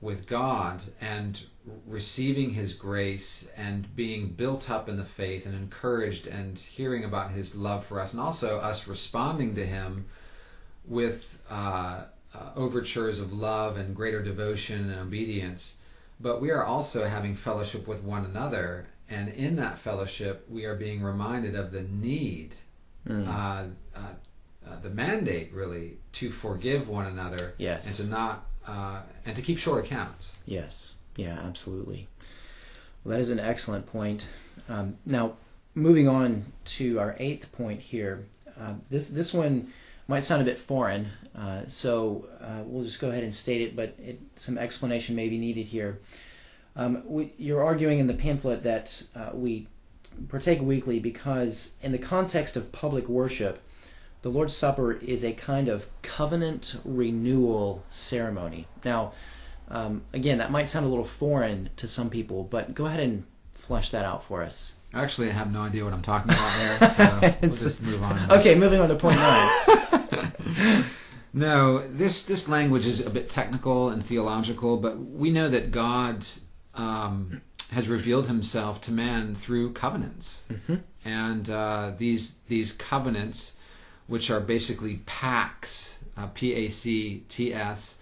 with 0.00 0.26
God 0.26 0.82
and 1.00 1.42
receiving 1.86 2.50
His 2.50 2.72
grace 2.74 3.50
and 3.56 3.94
being 3.96 4.28
built 4.28 4.70
up 4.70 4.88
in 4.88 4.96
the 4.96 5.04
faith 5.04 5.46
and 5.46 5.54
encouraged 5.54 6.26
and 6.26 6.58
hearing 6.58 7.04
about 7.04 7.30
His 7.30 7.54
love 7.56 7.84
for 7.86 8.00
us, 8.00 8.12
and 8.12 8.20
also 8.20 8.58
us 8.58 8.86
responding 8.86 9.54
to 9.54 9.64
Him 9.64 10.06
with 10.86 11.42
uh, 11.50 12.02
uh, 12.34 12.50
overtures 12.56 13.18
of 13.20 13.32
love 13.32 13.76
and 13.76 13.94
greater 13.94 14.22
devotion 14.22 14.90
and 14.90 15.00
obedience. 15.00 15.78
But 16.20 16.40
we 16.40 16.50
are 16.50 16.64
also 16.64 17.04
having 17.04 17.34
fellowship 17.34 17.86
with 17.86 18.02
one 18.02 18.24
another, 18.24 18.86
and 19.10 19.28
in 19.30 19.56
that 19.56 19.78
fellowship, 19.78 20.46
we 20.48 20.64
are 20.64 20.74
being 20.76 21.02
reminded 21.02 21.54
of 21.54 21.70
the 21.72 21.82
need 21.82 22.54
Mm. 23.06 23.28
uh, 23.28 23.64
uh, 23.94 24.00
uh, 24.66 24.78
the 24.80 24.88
mandate 24.88 25.52
really 25.52 25.98
to 26.12 26.30
forgive 26.30 26.88
one 26.88 27.04
another 27.04 27.52
Yes. 27.58 27.84
and 27.86 27.94
to 27.96 28.04
not 28.06 28.46
uh, 28.66 29.02
and 29.26 29.36
to 29.36 29.42
keep 29.42 29.58
short 29.58 29.84
accounts. 29.84 30.38
Yes. 30.46 30.94
Yeah, 31.16 31.38
absolutely. 31.38 32.08
Well, 33.04 33.12
that 33.12 33.20
is 33.20 33.28
an 33.28 33.38
excellent 33.38 33.84
point. 33.84 34.26
Um, 34.70 34.96
now, 35.04 35.34
moving 35.74 36.08
on 36.08 36.46
to 36.64 36.98
our 36.98 37.14
eighth 37.18 37.52
point 37.52 37.80
here. 37.82 38.24
Uh, 38.58 38.74
this 38.88 39.08
this 39.08 39.34
one 39.34 39.70
might 40.06 40.20
sound 40.20 40.42
a 40.42 40.44
bit 40.44 40.58
foreign, 40.58 41.08
uh, 41.36 41.62
so 41.66 42.28
uh, 42.40 42.62
we'll 42.64 42.84
just 42.84 43.00
go 43.00 43.10
ahead 43.10 43.24
and 43.24 43.34
state 43.34 43.62
it, 43.62 43.74
but 43.74 43.94
it, 43.98 44.20
some 44.36 44.58
explanation 44.58 45.16
may 45.16 45.28
be 45.28 45.38
needed 45.38 45.66
here. 45.66 46.00
Um, 46.76 47.02
we, 47.06 47.32
you're 47.38 47.64
arguing 47.64 47.98
in 47.98 48.06
the 48.06 48.14
pamphlet 48.14 48.62
that 48.64 49.02
uh, 49.14 49.30
we 49.32 49.68
partake 50.28 50.60
weekly 50.60 50.98
because, 51.00 51.74
in 51.82 51.92
the 51.92 51.98
context 51.98 52.56
of 52.56 52.72
public 52.72 53.08
worship, 53.08 53.62
the 54.22 54.28
Lord's 54.30 54.56
Supper 54.56 54.92
is 54.92 55.24
a 55.24 55.32
kind 55.32 55.68
of 55.68 55.86
covenant 56.02 56.76
renewal 56.84 57.84
ceremony. 57.88 58.66
Now, 58.84 59.12
um, 59.68 60.02
again, 60.12 60.38
that 60.38 60.50
might 60.50 60.68
sound 60.68 60.86
a 60.86 60.88
little 60.88 61.04
foreign 61.04 61.70
to 61.76 61.88
some 61.88 62.10
people, 62.10 62.44
but 62.44 62.74
go 62.74 62.86
ahead 62.86 63.00
and 63.00 63.24
flesh 63.52 63.90
that 63.90 64.04
out 64.04 64.22
for 64.24 64.42
us. 64.42 64.72
Actually, 64.92 65.28
I 65.28 65.32
have 65.32 65.52
no 65.52 65.62
idea 65.62 65.84
what 65.84 65.92
I'm 65.92 66.02
talking 66.02 66.32
about 66.32 66.78
there, 66.78 67.30
so 67.30 67.34
we'll 67.42 67.56
just 67.56 67.82
move 67.82 68.02
on. 68.02 68.30
Okay, 68.30 68.54
moving 68.54 68.80
on 68.80 68.88
to 68.88 68.94
point 68.94 69.16
nine. 69.16 69.50
No, 71.36 71.84
this 71.88 72.24
this 72.26 72.48
language 72.48 72.86
is 72.86 73.04
a 73.04 73.10
bit 73.10 73.28
technical 73.28 73.88
and 73.88 74.04
theological, 74.04 74.76
but 74.76 74.98
we 74.98 75.30
know 75.30 75.48
that 75.48 75.72
God 75.72 76.24
um, 76.74 77.42
has 77.72 77.88
revealed 77.88 78.28
Himself 78.28 78.80
to 78.82 78.92
man 78.92 79.34
through 79.34 79.72
covenants, 79.72 80.46
and 81.04 81.50
uh, 81.50 81.90
these 81.98 82.38
these 82.46 82.70
covenants, 82.70 83.58
which 84.06 84.30
are 84.30 84.38
basically 84.38 85.00
pacts, 85.06 85.98
uh, 86.16 86.28
P 86.28 86.54
A 86.54 86.68
C 86.68 87.24
T 87.28 87.52
S, 87.52 87.98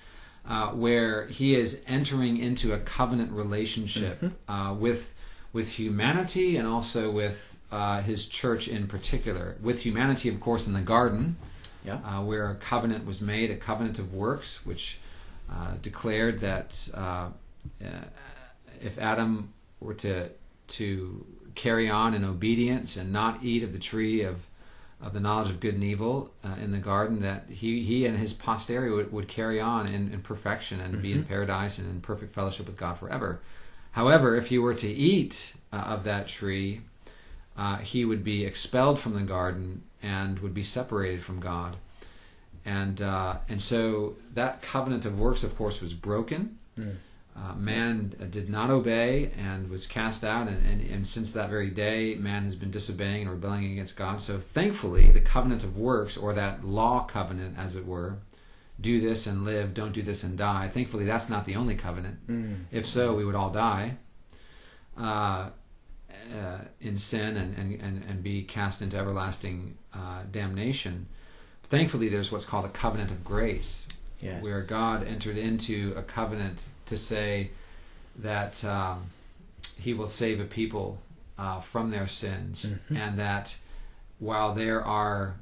uh, 0.47 0.69
where 0.69 1.27
He 1.29 1.55
is 1.55 1.83
entering 1.87 2.37
into 2.37 2.75
a 2.75 2.79
covenant 2.81 3.33
relationship 3.33 4.23
uh, 4.47 4.77
with 4.79 5.15
with 5.55 5.71
humanity 5.71 6.59
and 6.59 6.69
also 6.69 7.11
with 7.11 7.59
uh, 7.71 8.03
His 8.03 8.29
church 8.29 8.69
in 8.69 8.89
particular. 8.89 9.57
With 9.63 9.81
humanity, 9.81 10.29
of 10.29 10.39
course, 10.39 10.67
in 10.67 10.75
the 10.75 10.83
garden 10.83 11.37
Yeah. 11.85 11.95
uh, 12.05 12.23
where 12.23 12.51
a 12.51 12.55
covenant 12.55 13.07
was 13.07 13.21
made, 13.21 13.51
a 13.51 13.57
covenant 13.57 13.99
of 13.99 14.15
works, 14.15 14.65
which 14.65 14.99
uh, 15.51 15.75
declared 15.83 16.41
that 16.41 16.89
uh, 16.95 17.29
uh, 17.85 17.87
if 18.81 18.99
Adam 18.99 19.53
were 19.81 19.95
to 19.95 20.31
to 20.69 21.27
carry 21.55 21.91
on 21.91 22.15
in 22.15 22.25
obedience 22.25 22.97
and 22.97 23.13
not 23.13 23.43
eat 23.43 23.63
of 23.63 23.73
the 23.73 23.79
tree 23.79 24.23
of 24.23 24.37
of 25.01 25.13
the 25.13 25.21
knowledge 25.21 25.51
of 25.51 25.59
good 25.59 25.75
and 25.75 25.83
evil 25.83 26.33
uh, 26.45 26.55
in 26.63 26.71
the 26.71 26.79
garden, 26.79 27.21
that 27.21 27.47
he 27.49 27.83
he 27.83 28.07
and 28.07 28.19
his 28.19 28.33
posterity 28.33 28.93
would, 28.93 29.13
would 29.13 29.29
carry 29.29 29.61
on 29.61 29.87
in, 29.87 30.13
in 30.13 30.21
perfection 30.23 30.81
and 30.81 31.03
be 31.03 31.13
in 31.13 31.25
paradise 31.25 31.79
and 31.79 31.91
in 31.91 32.01
perfect 32.01 32.35
fellowship 32.35 32.67
with 32.67 32.77
God 32.77 32.99
forever. 32.99 33.41
However, 33.93 34.37
if 34.37 34.47
he 34.49 34.59
were 34.59 34.75
to 34.75 34.89
eat 34.89 35.55
uh, 35.73 35.77
of 35.77 36.05
that 36.05 36.29
tree, 36.29 36.83
uh, 37.57 37.79
he 37.79 38.05
would 38.05 38.25
be 38.25 38.45
expelled 38.45 39.01
from 39.01 39.15
the 39.15 39.23
garden 39.23 39.83
and 40.03 40.39
would 40.41 40.55
be 40.55 40.63
separated 40.63 41.23
from 41.23 41.41
God. 41.41 41.77
And 42.65 43.03
uh, 43.03 43.37
and 43.49 43.61
so 43.61 44.17
that 44.35 44.63
covenant 44.63 45.05
of 45.05 45.19
works, 45.19 45.43
of 45.43 45.57
course, 45.57 45.81
was 45.81 45.95
broken. 45.95 46.59
Uh, 47.35 47.55
man 47.55 48.15
uh, 48.21 48.27
did 48.27 48.51
not 48.51 48.69
obey 48.69 49.31
and 49.39 49.71
was 49.71 49.87
cast 49.87 50.23
out, 50.23 50.49
and, 50.49 50.67
and, 50.67 50.81
and 50.91 51.09
since 51.09 51.33
that 51.33 51.49
very 51.49 51.71
day, 51.71 52.15
man 52.17 52.45
has 52.45 52.55
been 52.55 52.71
disobeying 52.71 53.23
and 53.23 53.31
rebelling 53.31 53.73
against 53.73 53.97
God. 53.97 54.21
So 54.21 54.37
thankfully, 54.37 55.09
the 55.09 55.21
covenant 55.21 55.65
of 55.65 55.77
works, 55.79 56.17
or 56.19 56.35
that 56.35 56.63
law 56.63 57.05
covenant, 57.05 57.57
as 57.59 57.75
it 57.75 57.87
were, 57.87 58.17
do 58.79 59.01
this 59.01 59.27
and 59.27 59.47
live, 59.47 59.73
don't 59.73 59.93
do 59.93 60.03
this 60.03 60.23
and 60.23 60.37
die. 60.37 60.69
Thankfully, 60.69 61.07
that's 61.07 61.31
not 61.31 61.47
the 61.47 61.57
only 61.57 61.75
covenant. 61.75 62.19
If 62.71 62.87
so, 62.87 63.15
we 63.15 63.25
would 63.25 63.35
all 63.35 63.51
die 63.51 63.97
uh, 64.99 65.51
in 66.83 66.97
sin 66.99 67.37
and, 67.37 67.57
and, 67.57 67.81
and, 67.81 68.05
and 68.09 68.23
be 68.23 68.43
cast 68.43 68.83
into 68.83 68.97
everlasting 68.97 69.77
uh, 69.95 70.23
damnation. 70.31 71.07
Thankfully, 71.65 72.09
there's 72.09 72.31
what's 72.31 72.45
called 72.45 72.65
a 72.67 72.71
covenant 72.71 73.11
of 73.11 73.25
grace, 73.25 73.87
Yes. 74.21 74.43
where 74.43 74.63
God 74.63 75.05
entered 75.07 75.37
into 75.37 75.95
a 75.97 76.03
covenant 76.03 76.69
to 76.87 76.97
say 76.97 77.51
that 78.17 78.65
um, 78.65 79.07
He 79.81 79.95
will 79.95 80.09
save 80.09 80.39
a 80.41 80.45
people 80.45 81.01
uh, 81.39 81.61
from 81.61 81.91
their 81.91 82.07
sins, 82.07 82.79
and 82.91 83.19
that 83.19 83.57
while 84.19 84.55
there 84.55 84.85
are 84.85 85.37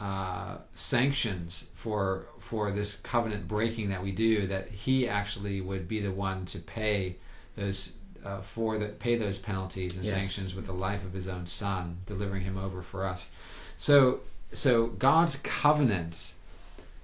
uh, 0.00 0.58
sanctions 0.72 1.66
for 1.74 2.26
for 2.38 2.70
this 2.70 2.96
covenant 2.96 3.46
breaking 3.48 3.88
that 3.90 4.02
we 4.02 4.10
do, 4.12 4.46
that 4.46 4.68
He 4.70 5.08
actually 5.08 5.60
would 5.60 5.86
be 5.88 6.00
the 6.00 6.12
one 6.12 6.44
to 6.46 6.58
pay 6.58 7.16
those 7.56 7.96
uh, 8.28 8.40
for 8.40 8.78
the 8.78 8.86
pay 8.88 9.16
those 9.16 9.38
penalties 9.38 9.96
and 9.96 10.04
Yes. 10.04 10.14
sanctions 10.14 10.54
with 10.54 10.66
the 10.66 10.72
life 10.72 11.04
of 11.04 11.12
His 11.12 11.26
own 11.28 11.46
Son, 11.46 11.98
delivering 12.06 12.42
Him 12.42 12.58
over 12.58 12.82
for 12.82 13.06
us. 13.06 13.32
So 13.76 14.20
so 14.52 14.86
God's 14.86 15.36
covenant 15.36 16.32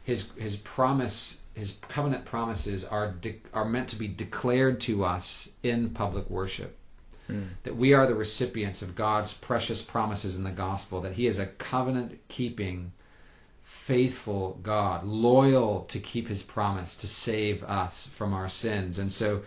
his 0.03 0.31
his 0.37 0.57
promise 0.57 1.43
his 1.55 1.79
covenant 1.89 2.25
promises 2.25 2.85
are 2.85 3.13
de- 3.13 3.41
are 3.53 3.65
meant 3.65 3.89
to 3.91 3.97
be 3.97 4.09
declared 4.09 4.81
to 4.83 5.05
us 5.05 5.51
in 5.63 5.91
public 5.91 6.29
worship 6.29 6.77
that 7.63 7.75
we 7.75 7.95
are 7.95 8.07
the 8.07 8.15
recipients 8.15 8.83
of 8.83 8.95
God's 8.95 9.33
precious 9.33 9.81
promises 9.81 10.37
in 10.37 10.45
the 10.45 10.51
gospel 10.51 11.01
that 11.01 11.15
he 11.15 11.27
is 11.27 11.39
a 11.39 11.47
covenant 11.47 12.19
keeping 12.29 12.93
faithful 13.63 14.59
God 14.63 15.05
loyal 15.05 15.85
to 15.85 15.99
keep 15.99 16.29
his 16.29 16.43
promise 16.43 16.95
to 16.97 17.07
save 17.07 17.65
us 17.65 18.07
from 18.09 18.35
our 18.35 18.49
sins 18.49 18.99
and 18.99 19.11
so 19.11 19.41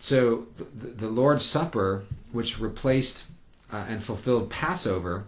so 0.00 0.46
the, 0.56 0.86
the 0.88 1.08
Lord's 1.08 1.44
supper 1.44 2.04
which 2.32 2.58
replaced 2.58 3.24
uh, 3.72 3.84
and 3.88 4.02
fulfilled 4.02 4.50
Passover 4.50 5.26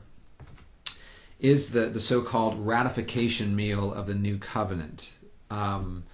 is 1.38 1.72
the, 1.72 1.86
the 1.86 2.00
so-called 2.00 2.66
ratification 2.66 3.54
meal 3.54 3.92
of 3.92 4.06
the 4.06 4.14
new 4.14 4.38
covenant. 4.38 5.12
Um, 5.50 6.04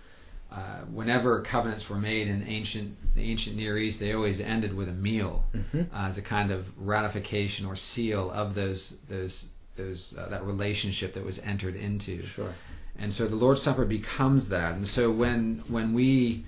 uh, 0.50 0.80
whenever 0.92 1.42
covenants 1.42 1.90
were 1.90 1.98
made 1.98 2.26
in 2.26 2.46
ancient 2.48 2.96
the 3.14 3.30
ancient 3.30 3.56
Near 3.56 3.76
East, 3.78 4.00
they 4.00 4.14
always 4.14 4.40
ended 4.40 4.74
with 4.74 4.88
a 4.88 4.92
meal 4.92 5.44
uh, 5.54 5.84
as 6.06 6.16
a 6.16 6.22
kind 6.22 6.50
of 6.50 6.70
ratification 6.78 7.66
or 7.66 7.76
seal 7.76 8.30
of 8.30 8.54
those 8.54 8.96
those 9.08 9.48
those 9.76 10.16
uh, 10.16 10.28
that 10.30 10.44
relationship 10.44 11.12
that 11.12 11.24
was 11.24 11.38
entered 11.40 11.76
into. 11.76 12.22
Sure. 12.22 12.54
And 12.98 13.14
so 13.14 13.28
the 13.28 13.36
Lord's 13.36 13.62
Supper 13.62 13.84
becomes 13.84 14.48
that. 14.48 14.74
And 14.74 14.88
so 14.88 15.10
when 15.10 15.62
when 15.68 15.92
we 15.92 16.44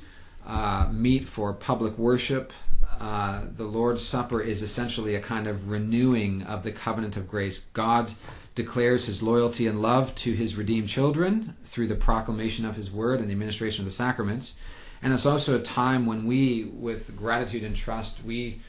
uh, 0.47 0.88
meet 0.92 1.28
for 1.28 1.52
public 1.52 1.99
worship, 1.99 2.52
uh, 2.99 3.42
the 3.56 3.64
Lord's 3.64 4.06
Supper 4.06 4.40
is 4.40 4.62
essentially 4.62 5.14
a 5.14 5.20
kind 5.20 5.47
of 5.47 5.70
renewing 5.70 6.42
of 6.42 6.62
the 6.62 6.73
covenant 6.73 7.16
of 7.16 7.28
grace. 7.28 7.61
God 7.73 8.12
declares 8.54 9.06
his 9.06 9.23
loyalty 9.23 9.66
and 9.66 9.80
love 9.80 10.14
to 10.16 10.32
his 10.32 10.56
redeemed 10.56 10.88
children 10.88 11.56
through 11.64 11.87
the 11.87 11.94
proclamation 11.94 12.66
of 12.66 12.76
his 12.76 12.90
word 12.90 13.20
and 13.20 13.28
the 13.28 13.32
administration 13.32 13.82
of 13.82 13.87
the 13.87 13.92
sacraments. 13.92 14.59
And 15.02 15.14
it's 15.14 15.25
also 15.25 15.59
a 15.59 15.62
time 15.62 16.04
when 16.04 16.26
we, 16.26 16.64
with 16.64 17.16
gratitude 17.16 17.64
and 17.64 17.75
trust, 17.75 18.23
we 18.23 18.61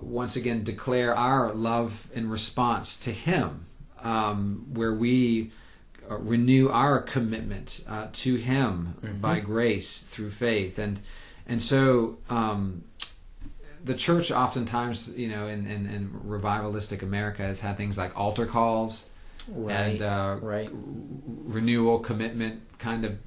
once 0.00 0.36
again 0.36 0.62
declare 0.62 1.16
our 1.16 1.52
love 1.52 2.08
in 2.14 2.28
response 2.30 2.96
to 3.00 3.10
him, 3.10 3.66
um, 4.02 4.66
where 4.72 4.94
we 4.94 5.50
uh, 6.10 6.16
renew 6.18 6.68
our 6.68 7.00
commitment 7.00 7.84
uh, 7.88 8.08
to 8.12 8.36
Him 8.36 8.94
by 9.20 9.40
grace 9.40 10.02
through 10.02 10.30
faith, 10.30 10.78
and 10.78 11.00
and 11.46 11.62
so 11.62 12.18
um, 12.30 12.84
the 13.84 13.94
church 13.94 14.30
oftentimes, 14.32 15.14
you 15.16 15.28
know, 15.28 15.46
in, 15.46 15.66
in, 15.66 15.86
in 15.86 16.08
revivalistic 16.26 17.02
America 17.02 17.42
has 17.42 17.60
had 17.60 17.76
things 17.76 17.98
like 17.98 18.18
altar 18.18 18.46
calls, 18.46 19.10
Right, 19.46 19.74
and 19.74 20.02
uh, 20.02 20.38
right. 20.40 20.70
renewal, 20.72 21.98
commitment, 21.98 22.62
kind 22.78 23.04
of 23.04 23.18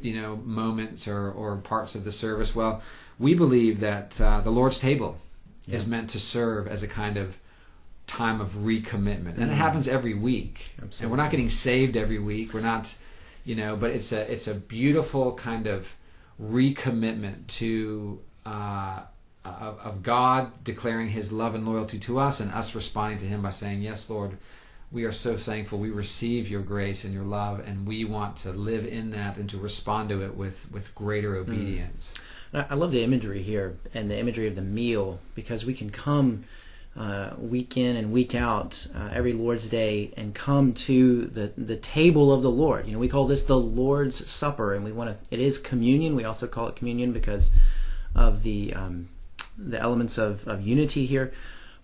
you 0.00 0.20
know 0.20 0.36
moments 0.36 1.06
or 1.06 1.30
or 1.30 1.56
parts 1.58 1.94
of 1.94 2.04
the 2.04 2.12
service. 2.12 2.56
Well, 2.56 2.82
we 3.18 3.34
believe 3.34 3.80
that 3.80 4.20
uh, 4.20 4.40
the 4.40 4.50
Lord's 4.50 4.78
table 4.78 5.18
is 5.68 5.86
meant 5.86 6.10
to 6.10 6.18
serve 6.18 6.66
as 6.66 6.82
a 6.82 6.88
kind 6.88 7.16
of 7.16 7.36
time 8.10 8.40
of 8.40 8.50
recommitment, 8.52 9.34
and 9.38 9.44
it 9.44 9.54
Mhm. 9.54 9.64
happens 9.64 9.86
every 9.88 10.14
week. 10.14 10.72
Absolutely. 10.82 11.04
And 11.04 11.10
we're 11.10 11.16
not 11.24 11.30
getting 11.30 11.48
saved 11.50 11.96
every 11.96 12.18
week. 12.18 12.52
We're 12.52 12.60
not, 12.60 12.94
you 13.44 13.54
know, 13.54 13.76
but 13.76 13.90
it's 13.92 14.10
a 14.12 14.30
it's 14.30 14.48
a 14.48 14.54
beautiful 14.54 15.34
kind 15.34 15.66
of 15.66 15.94
recommitment 16.42 17.46
to. 17.48 18.20
Uh, 18.44 19.00
of, 19.42 19.78
of 19.80 20.02
God 20.02 20.52
declaring 20.64 21.08
His 21.08 21.32
love 21.32 21.54
and 21.54 21.66
loyalty 21.66 21.98
to 22.00 22.18
us, 22.18 22.40
and 22.40 22.50
us 22.52 22.74
responding 22.74 23.18
to 23.20 23.24
Him 23.24 23.40
by 23.40 23.48
saying, 23.50 23.80
"Yes, 23.80 24.10
Lord, 24.10 24.36
we 24.92 25.04
are 25.04 25.12
so 25.12 25.34
thankful. 25.34 25.78
We 25.78 25.88
receive 25.90 26.48
Your 26.50 26.60
grace 26.60 27.04
and 27.04 27.14
Your 27.14 27.24
love, 27.24 27.60
and 27.66 27.86
we 27.86 28.04
want 28.04 28.36
to 28.38 28.52
live 28.52 28.84
in 28.86 29.10
that 29.12 29.38
and 29.38 29.48
to 29.48 29.56
respond 29.56 30.10
to 30.10 30.22
it 30.22 30.36
with 30.36 30.70
with 30.70 30.94
greater 30.94 31.36
obedience." 31.36 32.14
I 32.52 32.66
I 32.70 32.74
love 32.74 32.92
the 32.92 33.02
imagery 33.02 33.42
here 33.42 33.78
and 33.94 34.10
the 34.10 34.18
imagery 34.18 34.46
of 34.46 34.56
the 34.56 34.62
meal 34.62 35.20
because 35.34 35.64
we 35.64 35.72
can 35.72 35.88
come 35.88 36.44
uh, 36.96 37.30
week 37.38 37.76
in 37.76 37.96
and 37.96 38.12
week 38.12 38.34
out 38.34 38.86
uh, 38.94 39.10
every 39.12 39.32
Lord's 39.32 39.68
Day 39.68 40.12
and 40.16 40.34
come 40.34 40.72
to 40.74 41.26
the 41.26 41.52
the 41.56 41.76
table 41.76 42.32
of 42.32 42.42
the 42.42 42.50
Lord. 42.50 42.86
You 42.86 42.92
know, 42.92 42.98
we 42.98 43.08
call 43.08 43.26
this 43.26 43.42
the 43.42 43.58
Lord's 43.58 44.28
Supper, 44.28 44.74
and 44.74 44.84
we 44.84 44.92
want 44.92 45.10
to. 45.10 45.34
It 45.34 45.40
is 45.40 45.58
communion. 45.58 46.16
We 46.16 46.24
also 46.24 46.46
call 46.46 46.68
it 46.68 46.76
communion 46.76 47.12
because 47.12 47.50
of 48.14 48.42
the 48.42 48.74
um, 48.74 49.08
the 49.56 49.78
elements 49.78 50.18
of, 50.18 50.46
of 50.48 50.62
unity 50.62 51.06
here. 51.06 51.32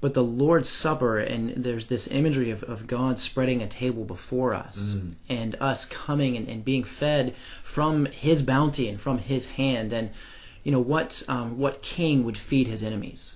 But 0.00 0.14
the 0.14 0.22
Lord's 0.22 0.68
Supper, 0.68 1.18
and 1.18 1.50
there's 1.56 1.86
this 1.86 2.06
imagery 2.08 2.50
of, 2.50 2.62
of 2.64 2.86
God 2.86 3.18
spreading 3.18 3.62
a 3.62 3.66
table 3.66 4.04
before 4.04 4.54
us 4.54 4.92
and 5.28 5.56
us 5.58 5.86
coming 5.86 6.36
and, 6.36 6.46
and 6.48 6.64
being 6.64 6.84
fed 6.84 7.34
from 7.62 8.04
His 8.06 8.42
bounty 8.42 8.88
and 8.88 9.00
from 9.00 9.18
His 9.18 9.46
hand. 9.52 9.92
And, 9.94 10.10
you 10.62 10.70
know, 10.70 10.80
what, 10.80 11.22
um, 11.28 11.58
what 11.58 11.82
king 11.82 12.24
would 12.24 12.36
feed 12.36 12.66
his 12.66 12.82
enemies? 12.82 13.35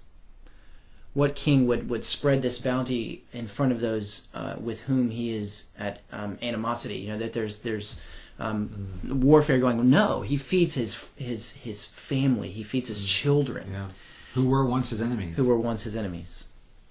What 1.12 1.34
king 1.34 1.66
would, 1.66 1.90
would 1.90 2.04
spread 2.04 2.40
this 2.42 2.58
bounty 2.58 3.24
in 3.32 3.48
front 3.48 3.72
of 3.72 3.80
those 3.80 4.28
uh, 4.32 4.56
with 4.60 4.82
whom 4.82 5.10
he 5.10 5.30
is 5.34 5.68
at 5.78 6.00
um, 6.12 6.38
animosity? 6.40 6.98
You 6.98 7.08
know, 7.10 7.18
that 7.18 7.32
there's, 7.32 7.58
there's 7.58 8.00
um, 8.38 8.70
warfare 9.08 9.58
going. 9.58 9.90
No, 9.90 10.22
he 10.22 10.36
feeds 10.36 10.74
his, 10.74 11.10
his, 11.16 11.52
his 11.52 11.84
family, 11.84 12.48
he 12.50 12.62
feeds 12.62 12.88
his 12.88 13.04
children 13.04 13.68
Yeah, 13.72 13.88
who 14.34 14.48
were 14.48 14.64
once 14.64 14.90
His 14.90 15.02
enemies, 15.02 15.36
who 15.36 15.46
were 15.48 15.58
once 15.58 15.82
his 15.82 15.96
enemies. 15.96 16.44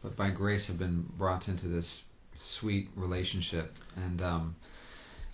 but 0.03 0.15
by 0.17 0.29
grace 0.29 0.67
have 0.67 0.77
been 0.77 1.05
brought 1.17 1.47
into 1.47 1.67
this 1.67 2.03
sweet 2.37 2.89
relationship. 2.95 3.73
And 3.95 4.21
um, 4.21 4.55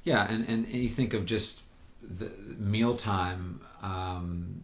yeah, 0.04 0.26
and, 0.32 0.48
and, 0.48 0.66
and 0.66 0.76
you 0.76 0.90
think 0.90 1.14
of 1.16 1.26
just 1.26 1.64
the 2.02 2.32
mealtime, 2.60 3.62
um, 3.82 4.64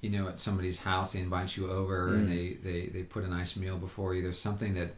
you 0.00 0.10
know, 0.10 0.28
at 0.28 0.38
somebody's 0.38 0.80
house, 0.80 1.12
they 1.12 1.20
invite 1.20 1.56
you 1.56 1.70
over 1.70 2.08
and 2.08 2.30
they, 2.30 2.56
they, 2.62 2.86
they 2.86 3.02
put 3.02 3.24
a 3.24 3.28
nice 3.28 3.56
meal 3.56 3.76
before 3.76 4.14
you. 4.14 4.22
There's 4.22 4.38
something 4.38 4.74
that 4.74 4.96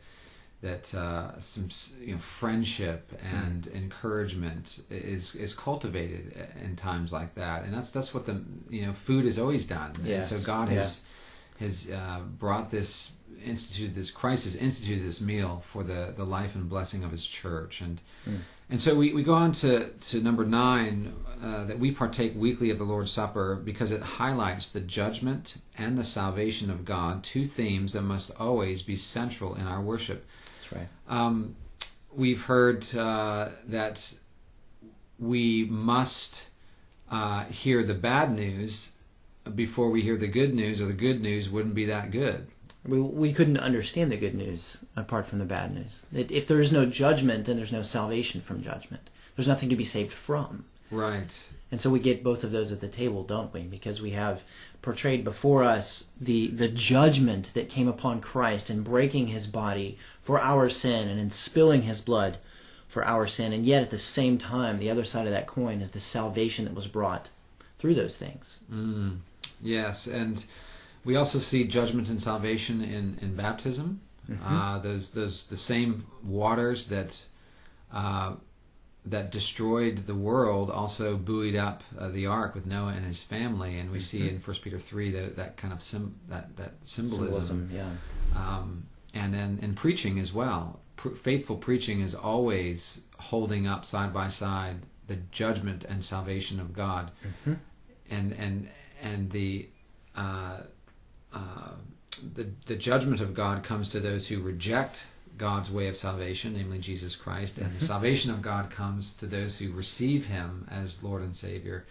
that 0.61 0.93
uh, 0.93 1.39
some 1.41 1.69
you 2.01 2.15
know 2.15 2.19
friendship 2.19 3.13
and 3.23 3.69
encouragement 3.69 4.83
is 4.91 5.35
is 5.37 5.55
cultivated 5.55 6.49
in 6.63 6.75
times 6.75 7.13
like 7.13 7.35
that, 7.37 7.65
and 7.65 7.73
that's 7.73 7.93
that's 7.93 8.13
what 8.13 8.27
the 8.27 8.43
you 8.69 8.85
know 8.87 8.93
food 8.93 9.25
has 9.25 9.39
always 9.39 9.69
done. 9.69 9.93
Yes, 10.05 10.33
And 10.33 10.41
so 10.41 10.47
God 10.47 10.69
has 10.69 11.07
has 11.61 11.91
uh, 11.91 12.21
brought 12.39 12.71
this 12.71 13.13
instituted 13.45 13.95
this 13.95 14.11
Christ 14.11 14.45
has 14.45 14.57
instituted 14.57 15.07
this 15.07 15.21
meal 15.21 15.63
for 15.65 15.85
the 15.85 16.13
the 16.17 16.25
life 16.25 16.57
and 16.57 16.69
blessing 16.69 17.05
of 17.05 17.13
His 17.13 17.25
church, 17.25 17.81
and 17.81 18.01
and 18.71 18.81
so 18.81 18.95
we, 18.95 19.13
we 19.13 19.23
go 19.23 19.35
on 19.35 19.53
to 19.53 19.89
to 19.89 20.21
number 20.21 20.45
nine 20.45 21.15
uh, 21.43 21.65
that 21.65 21.79
we 21.79 21.93
partake 21.93 22.33
weekly 22.37 22.71
of 22.71 22.79
the 22.79 22.85
Lord's 22.85 23.13
Supper 23.13 23.55
because 23.55 23.93
it 23.93 24.03
highlights 24.03 24.71
the 24.71 24.81
judgment 24.81 25.59
and 25.77 25.97
the 25.97 26.05
salvation 26.05 26.71
of 26.71 26.85
God, 26.85 27.23
two 27.23 27.45
themes 27.45 27.93
that 27.93 28.03
must 28.03 28.39
always 28.41 28.83
be 28.83 28.97
central 28.97 29.55
in 29.55 29.67
our 29.67 29.81
worship. 29.81 30.27
That's 30.59 30.73
right. 30.73 30.89
Um, 31.09 31.55
we've 32.13 32.43
heard 32.43 32.93
uh, 32.97 33.51
that 33.69 34.19
we 35.19 35.65
must 35.67 36.49
uh, 37.11 37.45
hear 37.45 37.85
the 37.85 37.95
bad 37.95 38.35
news 38.35 38.95
before 39.55 39.91
we 39.91 40.03
hear 40.03 40.17
the 40.17 40.29
good 40.29 40.55
news, 40.55 40.83
or 40.83 40.87
the 40.87 40.93
good 40.93 41.21
news 41.21 41.49
wouldn't 41.49 41.75
be 41.75 41.87
that 41.87 42.11
good. 42.11 42.49
We, 42.89 43.01
we 43.01 43.33
couldn't 43.33 43.59
understand 43.59 44.11
the 44.11 44.17
good 44.17 44.35
news 44.35 44.85
apart 44.97 45.27
from 45.27 45.39
the 45.39 45.45
bad 45.45 45.75
news. 45.75 46.07
That 46.13 46.31
if 46.31 46.47
there 46.47 46.61
is 46.61 46.73
no 46.73 46.87
judgment, 46.87 47.45
then 47.45 47.57
there's 47.57 47.73
no 47.73 47.83
salvation 47.83 48.41
from 48.41 48.63
judgment. 48.63 49.11
There's 49.37 49.49
nothing 49.49 49.69
to 49.69 49.77
be 49.77 49.85
saved 49.85 50.13
from. 50.13 50.65
Right. 50.91 51.47
And 51.71 51.81
so 51.81 51.91
we 51.91 52.01
get 52.01 52.25
both 52.25 52.45
of 52.45 52.53
those 52.53 52.73
at 52.73 52.81
the 52.81 52.89
table, 52.89 53.23
don't 53.23 53.53
we? 53.53 53.63
Because 53.63 54.01
we 54.01 54.11
have 54.11 54.43
portrayed 54.81 55.23
before 55.25 55.65
us 55.65 56.11
the 56.21 56.49
the 56.49 56.69
judgment 56.69 57.53
that 57.55 57.69
came 57.69 57.89
upon 57.89 58.21
Christ 58.21 58.71
in 58.71 58.83
breaking 58.83 59.29
his 59.29 59.47
body 59.47 59.99
for 60.21 60.41
our 60.41 60.69
sin 60.69 61.09
and 61.09 61.21
in 61.21 61.31
spilling 61.31 61.83
his 61.83 62.01
blood 62.01 62.39
for 62.87 63.05
our 63.05 63.27
sin. 63.27 63.53
And 63.53 63.67
yet 63.67 63.83
at 63.83 63.91
the 63.91 63.99
same 63.99 64.39
time, 64.39 64.79
the 64.79 64.91
other 64.91 65.05
side 65.05 65.27
of 65.27 65.33
that 65.33 65.47
coin 65.47 65.83
is 65.83 65.91
the 65.91 66.01
salvation 66.01 66.65
that 66.65 66.75
was 66.75 66.87
brought 66.87 67.29
through 67.79 67.95
those 67.95 68.17
things. 68.17 68.61
Mm. 68.73 69.19
Yes, 69.61 70.07
and 70.07 70.45
we 71.05 71.17
also 71.17 71.39
see 71.39 71.65
judgment 71.65 72.09
and 72.09 72.21
salvation 72.23 72.83
in 72.83 73.19
in 73.21 73.35
baptism. 73.35 74.01
Uh, 74.45 74.79
those 74.79 75.13
those 75.13 75.47
the 75.47 75.57
same 75.57 76.07
waters 76.23 76.89
that. 76.89 77.23
Uh, 77.93 78.35
that 79.07 79.33
destroyed 79.33 80.07
the 80.07 80.15
world 80.15 80.71
also 80.71 81.17
buoyed 81.17 81.55
up 81.57 81.83
uh, 81.99 82.09
the 82.09 82.27
ark 82.27 82.55
with 82.55 82.67
Noah 82.67 82.93
and 82.95 83.07
his 83.07 83.23
family, 83.23 83.79
and 83.79 83.91
we 83.91 84.01
see 84.01 84.29
in 84.29 84.39
First 84.39 84.61
Peter 84.61 84.79
three 84.79 85.11
that 85.13 85.37
that 85.37 85.57
kind 85.57 85.73
of 85.73 85.83
sim- 85.83 86.17
that 86.29 86.55
that 86.59 86.75
symbolism. 86.83 87.71
yeah. 87.73 87.89
Um, 88.37 88.87
and 89.15 89.33
then 89.33 89.61
in 89.63 89.73
preaching 89.75 90.19
as 90.19 90.35
well, 90.35 90.81
Pr- 90.97 91.11
faithful 91.15 91.57
preaching 91.57 92.01
is 92.01 92.15
always 92.15 93.01
holding 93.19 93.67
up 93.67 93.87
side 93.87 94.13
by 94.13 94.29
side 94.29 94.77
the 95.07 95.17
judgment 95.33 95.85
and 95.85 96.05
salvation 96.05 96.61
of 96.61 96.75
God, 96.75 97.11
and 98.11 98.33
and 98.33 98.69
and 99.01 99.31
the. 99.31 99.71
Uh, 101.33 101.73
the 102.35 102.49
the 102.67 102.77
judgment 102.77 103.21
of 103.21 103.35
God 103.35 103.63
comes 103.63 103.89
to 103.91 104.01
those 104.01 104.27
who 104.27 104.41
reject 104.41 105.07
God's 105.39 105.71
way 105.71 105.87
of 105.89 105.97
salvation, 105.97 106.55
namely 106.55 106.81
Jesus 106.81 107.15
Christ, 107.15 107.59
and 107.59 107.75
the 107.75 107.85
salvation 107.85 108.31
of 108.31 108.43
God 108.43 108.71
comes 108.71 109.15
to 109.15 109.27
those 109.27 109.59
who 109.59 109.73
receive 109.73 110.27
Him 110.27 110.67
as 110.71 111.03
Lord 111.03 111.23
and 111.23 111.37
Savior. 111.37 111.87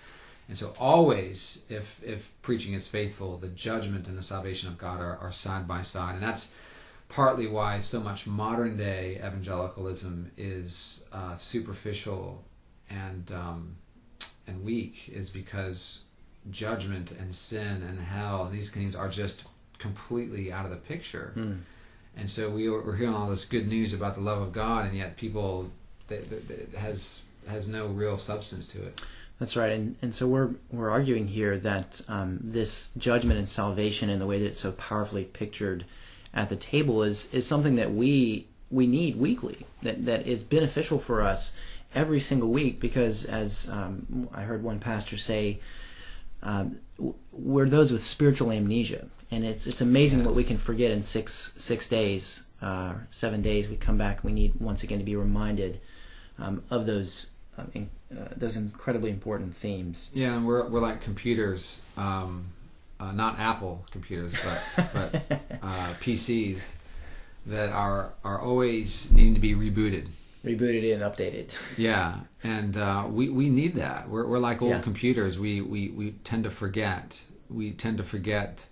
And 0.50 0.58
so, 0.58 0.74
always, 0.80 1.66
if 1.70 2.02
if 2.04 2.32
preaching 2.42 2.74
is 2.74 2.88
faithful, 2.88 3.38
the 3.38 3.48
judgment 3.50 4.08
and 4.08 4.18
the 4.18 4.24
salvation 4.24 4.70
of 4.70 4.78
God 4.78 5.00
are, 5.00 5.18
are 5.18 5.32
side 5.32 5.68
by 5.68 5.82
side, 5.82 6.16
and 6.16 6.24
that's 6.24 6.54
partly 7.10 7.48
why 7.48 7.80
so 7.80 8.00
much 8.00 8.28
modern 8.28 8.78
day 8.78 9.16
evangelicalism 9.16 10.32
is 10.38 11.06
uh, 11.14 11.36
superficial 11.38 12.44
and 12.90 13.32
um, 13.32 13.76
and 14.46 14.64
weak, 14.64 15.10
is 15.10 15.30
because 15.30 16.04
judgment 16.52 17.12
and 17.12 17.34
sin 17.34 17.84
and 17.84 18.00
hell 18.00 18.46
and 18.46 18.54
these 18.54 18.72
things 18.72 18.96
are 18.96 19.10
just 19.10 19.44
completely 19.80 20.52
out 20.52 20.66
of 20.66 20.72
the 20.72 20.78
picture. 20.78 21.34
And 22.16 22.28
so 22.30 22.50
we 22.50 22.68
were, 22.68 22.82
we're 22.82 22.96
hearing 22.96 23.14
all 23.14 23.30
this 23.30 23.46
good 23.46 23.68
news 23.68 23.94
about 23.94 24.16
the 24.16 24.22
love 24.22 24.42
of 24.42 24.52
God, 24.52 24.86
and 24.88 24.98
yet 24.98 25.18
people 25.18 25.70
that 26.08 26.26
has 26.76 27.22
has 27.48 27.68
no 27.68 27.88
real 27.88 28.18
substance 28.18 28.68
to 28.68 28.84
it. 28.84 29.02
That's 29.40 29.56
right, 29.56 29.72
and 29.72 29.96
and 30.02 30.16
so 30.16 30.28
we're 30.28 30.50
we're 30.72 30.90
arguing 30.90 31.28
here 31.28 31.60
that 31.60 32.02
um, 32.08 32.40
this 32.42 32.90
judgment 32.98 33.38
and 33.38 33.48
salvation, 33.48 34.10
in 34.10 34.18
the 34.18 34.26
way 34.26 34.40
that 34.40 34.48
it's 34.48 34.60
so 34.60 34.72
powerfully 34.72 35.26
pictured 35.26 35.86
at 36.34 36.50
the 36.50 36.56
table, 36.56 37.04
is 37.04 37.32
is 37.32 37.46
something 37.46 37.76
that 37.76 37.94
we 37.94 38.48
we 38.72 38.88
need 38.88 39.18
weekly. 39.18 39.68
That 39.84 40.06
that 40.06 40.26
is 40.26 40.42
beneficial 40.42 40.98
for 40.98 41.22
us 41.22 41.56
every 41.94 42.20
single 42.20 42.50
week, 42.50 42.80
because 42.80 43.26
as 43.26 43.70
um, 43.70 44.28
I 44.34 44.42
heard 44.42 44.64
one 44.64 44.80
pastor 44.80 45.18
say, 45.18 45.60
um, 46.44 46.80
we're 47.32 47.70
those 47.70 47.92
with 47.92 48.04
spiritual 48.04 48.52
amnesia, 48.52 49.08
and 49.32 49.44
it's 49.44 49.68
it's 49.68 49.82
amazing 49.82 50.24
what 50.24 50.36
we 50.36 50.44
can 50.44 50.58
forget 50.58 50.92
in 50.92 51.02
six 51.02 51.54
six 51.58 51.88
days, 51.88 52.44
uh, 52.62 52.94
seven 53.10 53.42
days. 53.42 53.68
We 53.68 53.76
come 53.76 53.98
back, 53.98 54.24
we 54.24 54.32
need 54.32 54.56
once 54.60 54.84
again 54.84 55.00
to 55.00 55.04
be 55.04 55.16
reminded 55.16 55.80
um, 56.40 56.64
of 56.70 56.86
those 56.86 57.32
um, 57.58 57.72
in, 57.74 57.90
uh, 58.12 58.30
those 58.36 58.56
incredibly 58.56 59.10
important 59.10 59.54
themes. 59.54 60.10
Yeah, 60.14 60.36
and 60.36 60.46
we're 60.46 60.68
we're 60.68 60.82
like 60.82 61.02
computers, 61.02 61.82
um, 61.98 62.48
uh, 63.00 63.12
not 63.12 63.40
Apple 63.40 63.86
computers, 63.92 64.34
but 64.44 64.94
but 64.94 65.42
uh, 65.62 65.94
PCs 66.00 66.76
that 67.46 67.70
are 67.70 68.14
are 68.24 68.40
always 68.40 69.12
needing 69.12 69.34
to 69.34 69.40
be 69.40 69.54
rebooted. 69.54 70.08
Rebooted 70.46 70.94
and 70.94 71.02
updated. 71.02 71.52
Yeah, 71.78 72.22
and 72.44 72.78
uh, 72.78 73.08
we 73.10 73.30
we 73.30 73.50
need 73.50 73.76
that. 73.76 74.10
We're 74.10 74.28
we're 74.28 74.40
like 74.40 74.62
old 74.62 74.72
Yeah. 74.72 74.80
computers. 74.82 75.38
We, 75.40 75.62
we 75.62 75.90
we 75.90 76.12
tend 76.24 76.44
to 76.46 76.50
forget. 76.52 77.22
We 77.50 77.72
tend 77.72 77.98
to 77.98 78.04
forget 78.04 78.68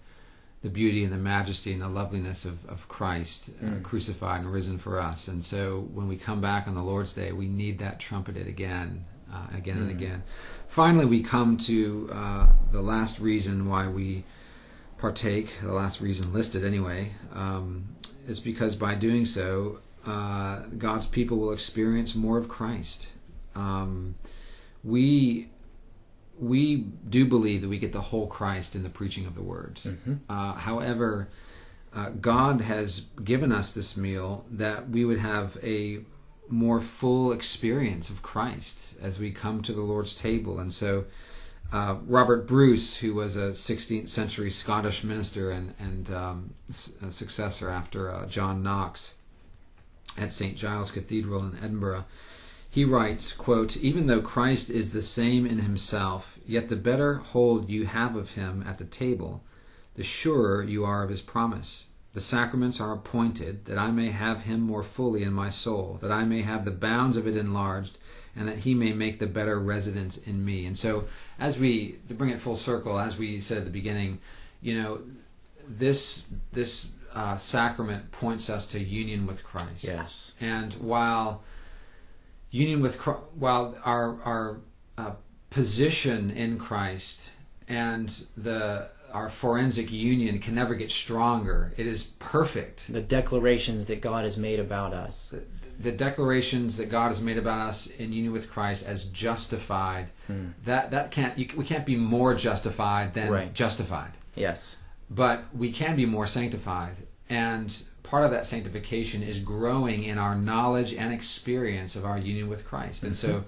the 0.61 0.69
beauty 0.69 1.03
and 1.03 1.13
the 1.13 1.17
majesty 1.17 1.73
and 1.73 1.81
the 1.81 1.87
loveliness 1.87 2.43
of, 2.43 2.65
of 2.67 2.87
Christ 2.87 3.51
uh, 3.63 3.79
crucified 3.83 4.41
and 4.41 4.51
risen 4.51 4.79
for 4.79 4.99
us. 4.99 5.27
And 5.27 5.43
so 5.43 5.87
when 5.93 6.07
we 6.07 6.17
come 6.17 6.41
back 6.41 6.67
on 6.67 6.73
the 6.73 6.81
Lord's 6.81 7.13
Day, 7.13 7.31
we 7.31 7.47
need 7.47 7.77
that 7.79 7.99
trumpeted 7.99 8.47
again, 8.47 9.05
uh, 9.31 9.45
again 9.55 9.77
and 9.77 9.91
again. 9.91 10.23
Finally, 10.67 11.05
we 11.05 11.21
come 11.21 11.55
to 11.57 12.09
uh, 12.11 12.47
the 12.71 12.81
last 12.81 13.19
reason 13.19 13.69
why 13.69 13.87
we 13.87 14.23
partake, 14.97 15.49
the 15.61 15.71
last 15.71 16.01
reason 16.01 16.33
listed 16.33 16.65
anyway, 16.65 17.11
um, 17.33 17.89
is 18.27 18.39
because 18.39 18.75
by 18.75 18.95
doing 18.95 19.25
so, 19.25 19.79
uh, 20.05 20.63
God's 20.77 21.07
people 21.07 21.37
will 21.37 21.51
experience 21.51 22.15
more 22.15 22.37
of 22.37 22.47
Christ. 22.47 23.07
Um, 23.55 24.15
we 24.83 25.49
we 26.37 26.75
do 26.75 27.25
believe 27.25 27.61
that 27.61 27.69
we 27.69 27.79
get 27.79 27.93
the 27.93 28.01
whole 28.01 28.27
Christ 28.27 28.75
in 28.75 28.83
the 28.83 28.89
preaching 28.89 29.25
of 29.25 29.35
the 29.35 29.41
word. 29.41 29.79
Uh, 30.29 30.53
however, 30.53 31.29
uh, 31.93 32.09
God 32.09 32.59
has 32.61 33.07
given 33.23 33.53
us 33.53 33.73
this 33.73 33.95
meal 33.95 34.45
that 34.51 34.89
we 34.89 35.05
would 35.05 35.19
have 35.19 35.57
a 35.63 35.99
more 36.49 36.81
full 36.81 37.31
experience 37.31 38.09
of 38.09 38.21
Christ 38.21 38.95
as 39.01 39.17
we 39.17 39.31
come 39.31 39.61
to 39.61 39.71
the 39.71 39.81
Lord's 39.81 40.13
table. 40.13 40.59
And 40.59 40.73
so, 40.73 41.05
uh, 41.71 41.95
Robert 42.05 42.45
Bruce, 42.47 42.97
who 42.97 43.13
was 43.15 43.37
a 43.37 43.51
16th 43.51 44.09
century 44.09 44.51
Scottish 44.51 45.05
minister 45.05 45.51
and, 45.51 45.73
and 45.79 46.11
um, 46.11 46.53
s- 46.69 46.91
successor 47.09 47.69
after 47.69 48.11
uh, 48.11 48.25
John 48.27 48.61
Knox 48.61 49.15
at 50.17 50.33
St. 50.33 50.55
Giles 50.55 50.91
Cathedral 50.91 51.43
in 51.43 51.57
Edinburgh, 51.61 52.05
he 52.69 52.83
writes, 52.83 53.31
quote, 53.31 53.77
Even 53.77 54.07
though 54.07 54.21
Christ 54.21 54.69
is 54.69 54.91
the 54.91 55.01
same 55.01 55.45
in 55.45 55.59
himself, 55.59 56.37
yet 56.45 56.67
the 56.67 56.75
better 56.75 57.15
hold 57.15 57.69
you 57.69 57.85
have 57.85 58.15
of 58.15 58.31
him 58.31 58.63
at 58.67 58.77
the 58.77 58.83
table, 58.85 59.43
the 59.95 60.03
surer 60.03 60.61
you 60.61 60.83
are 60.83 61.03
of 61.03 61.09
his 61.09 61.21
promise. 61.21 61.85
The 62.13 62.21
sacraments 62.21 62.79
are 62.79 62.93
appointed 62.93 63.65
that 63.65 63.77
I 63.77 63.91
may 63.91 64.09
have 64.09 64.41
him 64.41 64.61
more 64.61 64.83
fully 64.83 65.23
in 65.23 65.33
my 65.33 65.49
soul, 65.49 65.99
that 66.01 66.11
I 66.11 66.23
may 66.25 66.41
have 66.41 66.65
the 66.65 66.71
bounds 66.71 67.17
of 67.17 67.27
it 67.27 67.37
enlarged, 67.37 67.97
and 68.35 68.47
that 68.47 68.59
he 68.59 68.73
may 68.73 68.91
make 68.91 69.19
the 69.19 69.27
better 69.27 69.59
residence 69.59 70.17
in 70.17 70.43
me. 70.43 70.65
And 70.65 70.77
so, 70.77 71.05
as 71.39 71.59
we 71.59 71.99
to 72.07 72.13
bring 72.13 72.29
it 72.29 72.39
full 72.39 72.57
circle, 72.57 72.99
as 72.99 73.17
we 73.17 73.39
said 73.39 73.59
at 73.59 73.63
the 73.65 73.69
beginning, 73.69 74.19
you 74.61 74.81
know, 74.81 75.01
this 75.67 76.25
this 76.51 76.91
uh, 77.15 77.37
sacrament 77.37 78.11
points 78.11 78.49
us 78.49 78.67
to 78.67 78.79
union 78.79 79.25
with 79.25 79.43
Christ. 79.43 79.83
Yes. 79.83 80.33
And 80.41 80.73
while 80.75 81.43
union 82.51 82.81
with 82.81 82.97
Christ, 82.99 83.21
while 83.35 83.77
our 83.83 84.21
our 84.23 84.57
uh, 84.97 85.11
position 85.49 86.29
in 86.31 86.57
Christ 86.59 87.31
and 87.67 88.09
the 88.37 88.89
our 89.13 89.29
forensic 89.29 89.91
union 89.91 90.39
can 90.39 90.53
never 90.55 90.75
get 90.75 90.91
stronger, 90.91 91.73
it 91.77 91.87
is 91.87 92.03
perfect. 92.19 92.91
The 92.91 93.01
declarations 93.01 93.85
that 93.85 94.01
God 94.01 94.25
has 94.25 94.35
made 94.37 94.59
about 94.59 94.93
us. 94.93 95.33
The 95.79 95.91
declarations 95.91 96.77
that 96.77 96.89
God 96.89 97.09
has 97.09 97.21
made 97.21 97.37
about 97.37 97.59
us 97.69 97.87
in 97.87 98.11
union 98.13 98.33
with 98.33 98.49
Christ 98.49 98.85
as 98.85 99.05
justified, 99.09 100.07
that 100.65 100.91
that 100.91 101.11
can't 101.11 101.37
you, 101.37 101.47
we 101.55 101.63
can't 101.65 101.85
be 101.85 101.95
more 101.95 102.33
justified 102.35 103.13
than 103.13 103.29
Right. 103.31 103.53
justified. 103.53 104.11
Yes. 104.35 104.75
But 105.09 105.45
we 105.55 105.71
can 105.71 105.95
be 105.95 106.05
more 106.05 106.27
sanctified. 106.27 107.07
And 107.29 107.75
part 108.03 108.23
of 108.23 108.31
that 108.31 108.45
sanctification 108.45 109.23
is 109.23 109.39
growing 109.39 110.03
in 110.03 110.17
our 110.17 110.35
knowledge 110.35 110.93
and 110.93 111.13
experience 111.13 111.95
of 111.95 112.05
our 112.05 112.17
union 112.17 112.47
with 112.49 112.65
Christ. 112.65 113.03
And 113.03 113.17
so, 113.17 113.45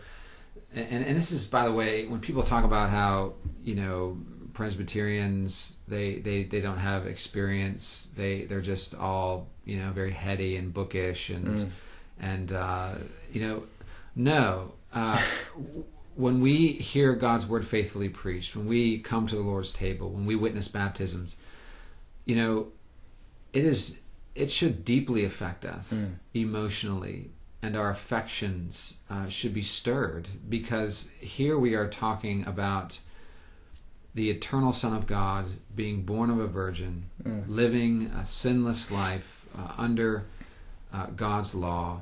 and, 0.74 1.06
and 1.06 1.15
this 1.15 1.32
is, 1.32 1.46
by 1.46 1.65
the 1.65 1.72
way, 1.72 2.08
when 2.08 2.20
people 2.20 2.43
talk 2.43 2.63
about 2.63 2.89
how, 2.89 3.34
you 3.63 3.76
know, 3.76 4.17
Presbyterians, 4.54 5.78
they, 5.88 6.15
they, 6.15 6.43
they 6.43 6.62
don't 6.62 6.80
have 6.80 7.06
experience, 7.06 8.10
they, 8.15 8.46
they're 8.46 8.62
just 8.62 8.96
all, 8.96 9.48
you 9.65 9.78
know, 9.78 9.91
very 9.91 10.12
heady 10.12 10.56
and 10.56 10.74
bookish 10.74 11.30
and, 11.30 11.72
and, 12.20 12.54
uh, 12.54 12.93
you 13.32 13.41
know, 13.41 13.63
no, 14.15 14.72
uh, 14.93 15.22
when 16.15 16.41
we 16.41 16.70
hear 16.70 17.13
God's 17.13 17.46
word 17.46 17.67
faithfully 17.67 18.10
preached, 18.10 18.56
when 18.56 18.65
we 18.65 18.98
come 18.98 19.28
to 19.28 19.36
the 19.36 19.43
Lord's 19.43 19.72
table, 19.72 20.10
when 20.10 20.26
we 20.26 20.36
witness 20.36 20.67
baptisms, 20.67 21.36
you 22.28 22.36
know, 22.36 22.68
it 23.54 23.66
is 23.66 24.04
it 24.36 24.52
should 24.52 24.86
deeply 24.86 25.26
affect 25.26 25.66
us 25.66 25.92
emotionally, 26.36 27.32
and 27.63 27.76
our 27.76 27.90
affections 27.90 28.98
uh, 29.10 29.28
should 29.28 29.54
be 29.54 29.63
stirred 29.63 30.28
because 30.48 31.10
here 31.20 31.58
we 31.58 31.74
are 31.74 31.88
talking 31.88 32.46
about 32.46 33.00
the 34.13 34.30
eternal 34.30 34.74
Son 34.74 34.94
of 34.96 35.08
God 35.08 35.46
being 35.76 36.04
born 36.04 36.30
of 36.30 36.40
a 36.40 36.48
virgin, 36.48 37.06
living 37.48 38.08
a 38.08 38.26
sinless 38.26 38.92
life 38.92 39.46
uh, 39.58 39.74
under 39.78 40.26
uh, 40.94 41.08
God's 41.16 41.56
law, 41.56 42.02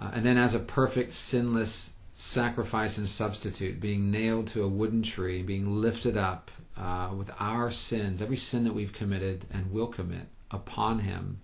uh, 0.00 0.10
and 0.12 0.26
then 0.26 0.36
as 0.36 0.54
a 0.54 0.58
perfect 0.60 1.14
sinless 1.14 1.94
sacrifice 2.14 2.98
and 2.98 3.08
substitute, 3.08 3.80
being 3.80 4.10
nailed 4.10 4.48
to 4.48 4.64
a 4.64 4.68
wooden 4.68 5.02
tree, 5.02 5.42
being 5.42 5.80
lifted 5.80 6.16
up 6.16 6.50
uh, 6.78 7.10
with 7.16 7.30
our 7.40 7.70
sins, 7.70 8.22
every 8.22 8.36
sin 8.36 8.64
that 8.64 8.74
we've 8.74 8.92
committed 8.92 9.46
and 9.50 9.72
will 9.72 9.88
commit, 9.88 10.28
upon 10.50 11.00
Him, 11.00 11.40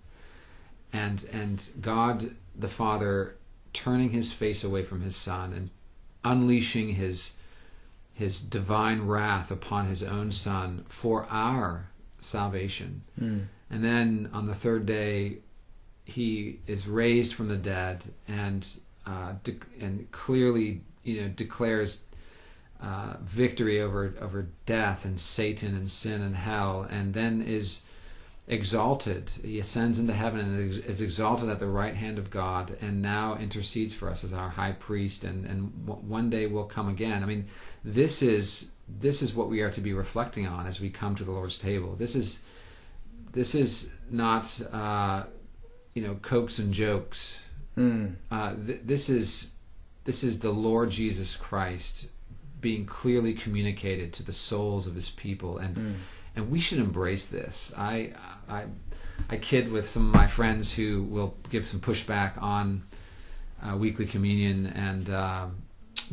and 0.93 1.23
and 1.31 1.63
God 1.81 2.31
the 2.55 2.67
Father 2.69 3.35
turning 3.73 4.11
His 4.11 4.31
face 4.31 4.63
away 4.63 4.83
from 4.83 5.01
His 5.01 5.15
Son 5.15 5.51
and 5.53 5.69
unleashing 6.23 6.89
His 6.95 7.35
His 8.13 8.39
divine 8.39 9.05
wrath 9.05 9.51
upon 9.51 9.87
His 9.87 10.01
own 10.03 10.31
Son 10.31 10.85
for 10.87 11.27
our 11.29 11.89
salvation, 12.19 13.01
and 13.69 13.83
then 13.83 14.29
on 14.33 14.47
the 14.47 14.55
third 14.55 14.85
day 14.85 15.37
he 16.05 16.59
is 16.67 16.87
raised 16.87 17.33
from 17.33 17.47
the 17.47 17.57
dead 17.57 18.05
and 18.27 18.79
uh, 19.07 19.33
de- 19.43 19.57
and 19.79 20.09
clearly 20.11 20.81
you 21.03 21.21
know 21.21 21.27
declares 21.27 22.04
uh, 22.81 23.15
victory 23.21 23.81
over 23.81 24.13
over 24.21 24.47
death 24.65 25.05
and 25.05 25.19
Satan 25.19 25.75
and 25.75 25.89
sin 25.89 26.21
and 26.21 26.35
hell, 26.35 26.87
and 26.89 27.13
then 27.13 27.41
is 27.41 27.85
exalted. 28.47 29.31
He 29.41 29.59
ascends 29.59 29.97
into 29.97 30.13
heaven 30.13 30.41
and 30.41 30.73
is 30.85 31.01
exalted 31.01 31.49
at 31.49 31.59
the 31.59 31.67
right 31.67 31.95
hand 31.95 32.17
of 32.17 32.29
God, 32.29 32.77
and 32.81 33.01
now 33.01 33.37
intercedes 33.37 33.93
for 33.93 34.09
us 34.09 34.23
as 34.23 34.33
our 34.33 34.49
high 34.49 34.73
priest. 34.73 35.23
And 35.23 35.45
and 35.45 35.87
one 35.87 36.29
day 36.29 36.47
will 36.47 36.65
come 36.65 36.89
again. 36.89 37.23
I 37.23 37.25
mean, 37.25 37.45
this 37.83 38.21
is 38.21 38.71
this 38.87 39.21
is 39.21 39.33
what 39.33 39.49
we 39.49 39.61
are 39.61 39.71
to 39.71 39.81
be 39.81 39.93
reflecting 39.93 40.45
on 40.45 40.67
as 40.67 40.79
we 40.79 40.89
come 40.89 41.15
to 41.15 41.23
the 41.23 41.31
Lord's 41.31 41.57
table. 41.57 41.95
This 41.95 42.15
is 42.15 42.41
this 43.31 43.55
is 43.55 43.93
not 44.09 44.61
uh, 44.71 45.23
you 45.93 46.03
know 46.03 46.15
cokes 46.21 46.59
and 46.59 46.73
jokes. 46.73 47.41
Mm. 47.77 48.15
Uh, 48.29 48.53
th- 48.65 48.81
this 48.83 49.09
is 49.09 49.51
this 50.03 50.23
is 50.23 50.39
the 50.39 50.51
Lord 50.51 50.91
Jesus 50.91 51.35
Christ 51.35 52.09
being 52.65 52.87
clearly 52.87 53.31
communicated 53.31 54.11
to 54.11 54.23
the 54.23 54.33
souls 54.33 54.87
of 54.87 54.95
His 54.95 55.11
people, 55.11 55.59
and 55.59 55.97
and 56.35 56.49
we 56.49 56.59
should 56.59 56.79
embrace 56.79 57.27
this. 57.27 57.71
I 57.77 58.13
I 58.49 58.63
I 59.29 59.37
kid 59.37 59.71
with 59.71 59.87
some 59.87 60.07
of 60.07 60.15
my 60.15 60.25
friends 60.25 60.73
who 60.73 61.03
will 61.03 61.37
give 61.51 61.67
some 61.67 61.79
pushback 61.79 62.41
on 62.41 62.81
uh, 63.61 63.77
weekly 63.77 64.07
communion 64.07 64.65
and 64.65 65.11
uh, 65.11 65.45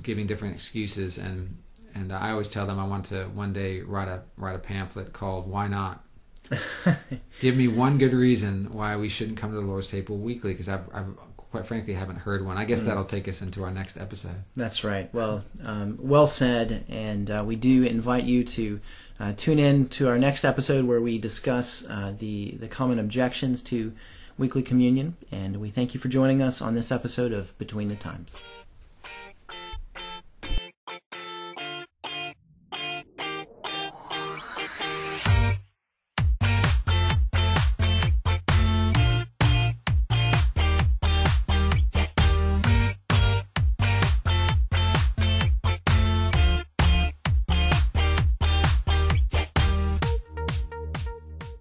giving 0.03 0.27
different 0.27 0.53
excuses, 0.53 1.17
and 1.17 1.57
and 1.95 2.13
I 2.13 2.33
always 2.33 2.51
tell 2.51 2.67
them 2.67 2.79
I 2.79 2.87
want 2.87 3.07
to 3.07 3.25
one 3.29 3.55
day 3.55 3.81
write 3.81 4.09
a 4.09 4.21
write 4.37 4.55
a 4.55 4.59
pamphlet 4.59 5.15
called 5.15 5.49
"Why 5.49 5.69
Not." 5.69 6.05
Give 7.41 7.57
me 7.57 7.67
one 7.67 7.97
good 7.97 8.13
reason 8.13 8.75
why 8.75 8.95
we 8.97 9.09
shouldn't 9.09 9.39
come 9.39 9.53
to 9.53 9.57
the 9.57 9.67
Lord's 9.67 9.91
table 9.91 10.19
weekly, 10.19 10.53
because 10.53 10.69
I've, 10.69 10.85
I've 10.93 11.17
quite 11.53 11.67
frankly 11.67 11.93
haven't 11.93 12.17
heard 12.17 12.45
one. 12.45 12.57
I 12.57 12.65
guess 12.65 12.83
that'll 12.83 13.05
take 13.05 13.29
us 13.29 13.43
into 13.43 13.63
our 13.63 13.71
next 13.71 13.99
episode. 13.99 14.43
That's 14.57 14.83
right. 14.83 15.13
Well, 15.13 15.45
um, 15.65 15.99
well 16.01 16.27
said. 16.27 16.85
And 16.89 17.31
uh, 17.31 17.45
we 17.47 17.57
do 17.57 17.85
invite 17.85 18.25
you 18.25 18.43
to 18.43 18.81
uh, 19.21 19.33
tune 19.37 19.59
in 19.59 19.89
to 19.91 20.09
our 20.09 20.19
next 20.19 20.45
episode 20.45 20.87
where 20.87 21.01
we 21.01 21.19
discuss 21.19 21.87
uh, 21.89 22.15
the 22.19 22.53
the 22.59 22.69
common 22.69 22.99
objections 22.99 23.63
to 23.65 23.93
weekly 24.39 24.63
communion. 24.63 25.17
And 25.31 25.59
we 25.59 25.69
thank 25.69 25.93
you 25.93 26.01
for 26.01 26.09
joining 26.09 26.41
us 26.41 26.63
on 26.63 26.75
this 26.75 26.91
episode 26.91 27.33
of 27.33 27.57
Between 27.59 27.89
the 27.89 27.97
Times. 27.97 28.35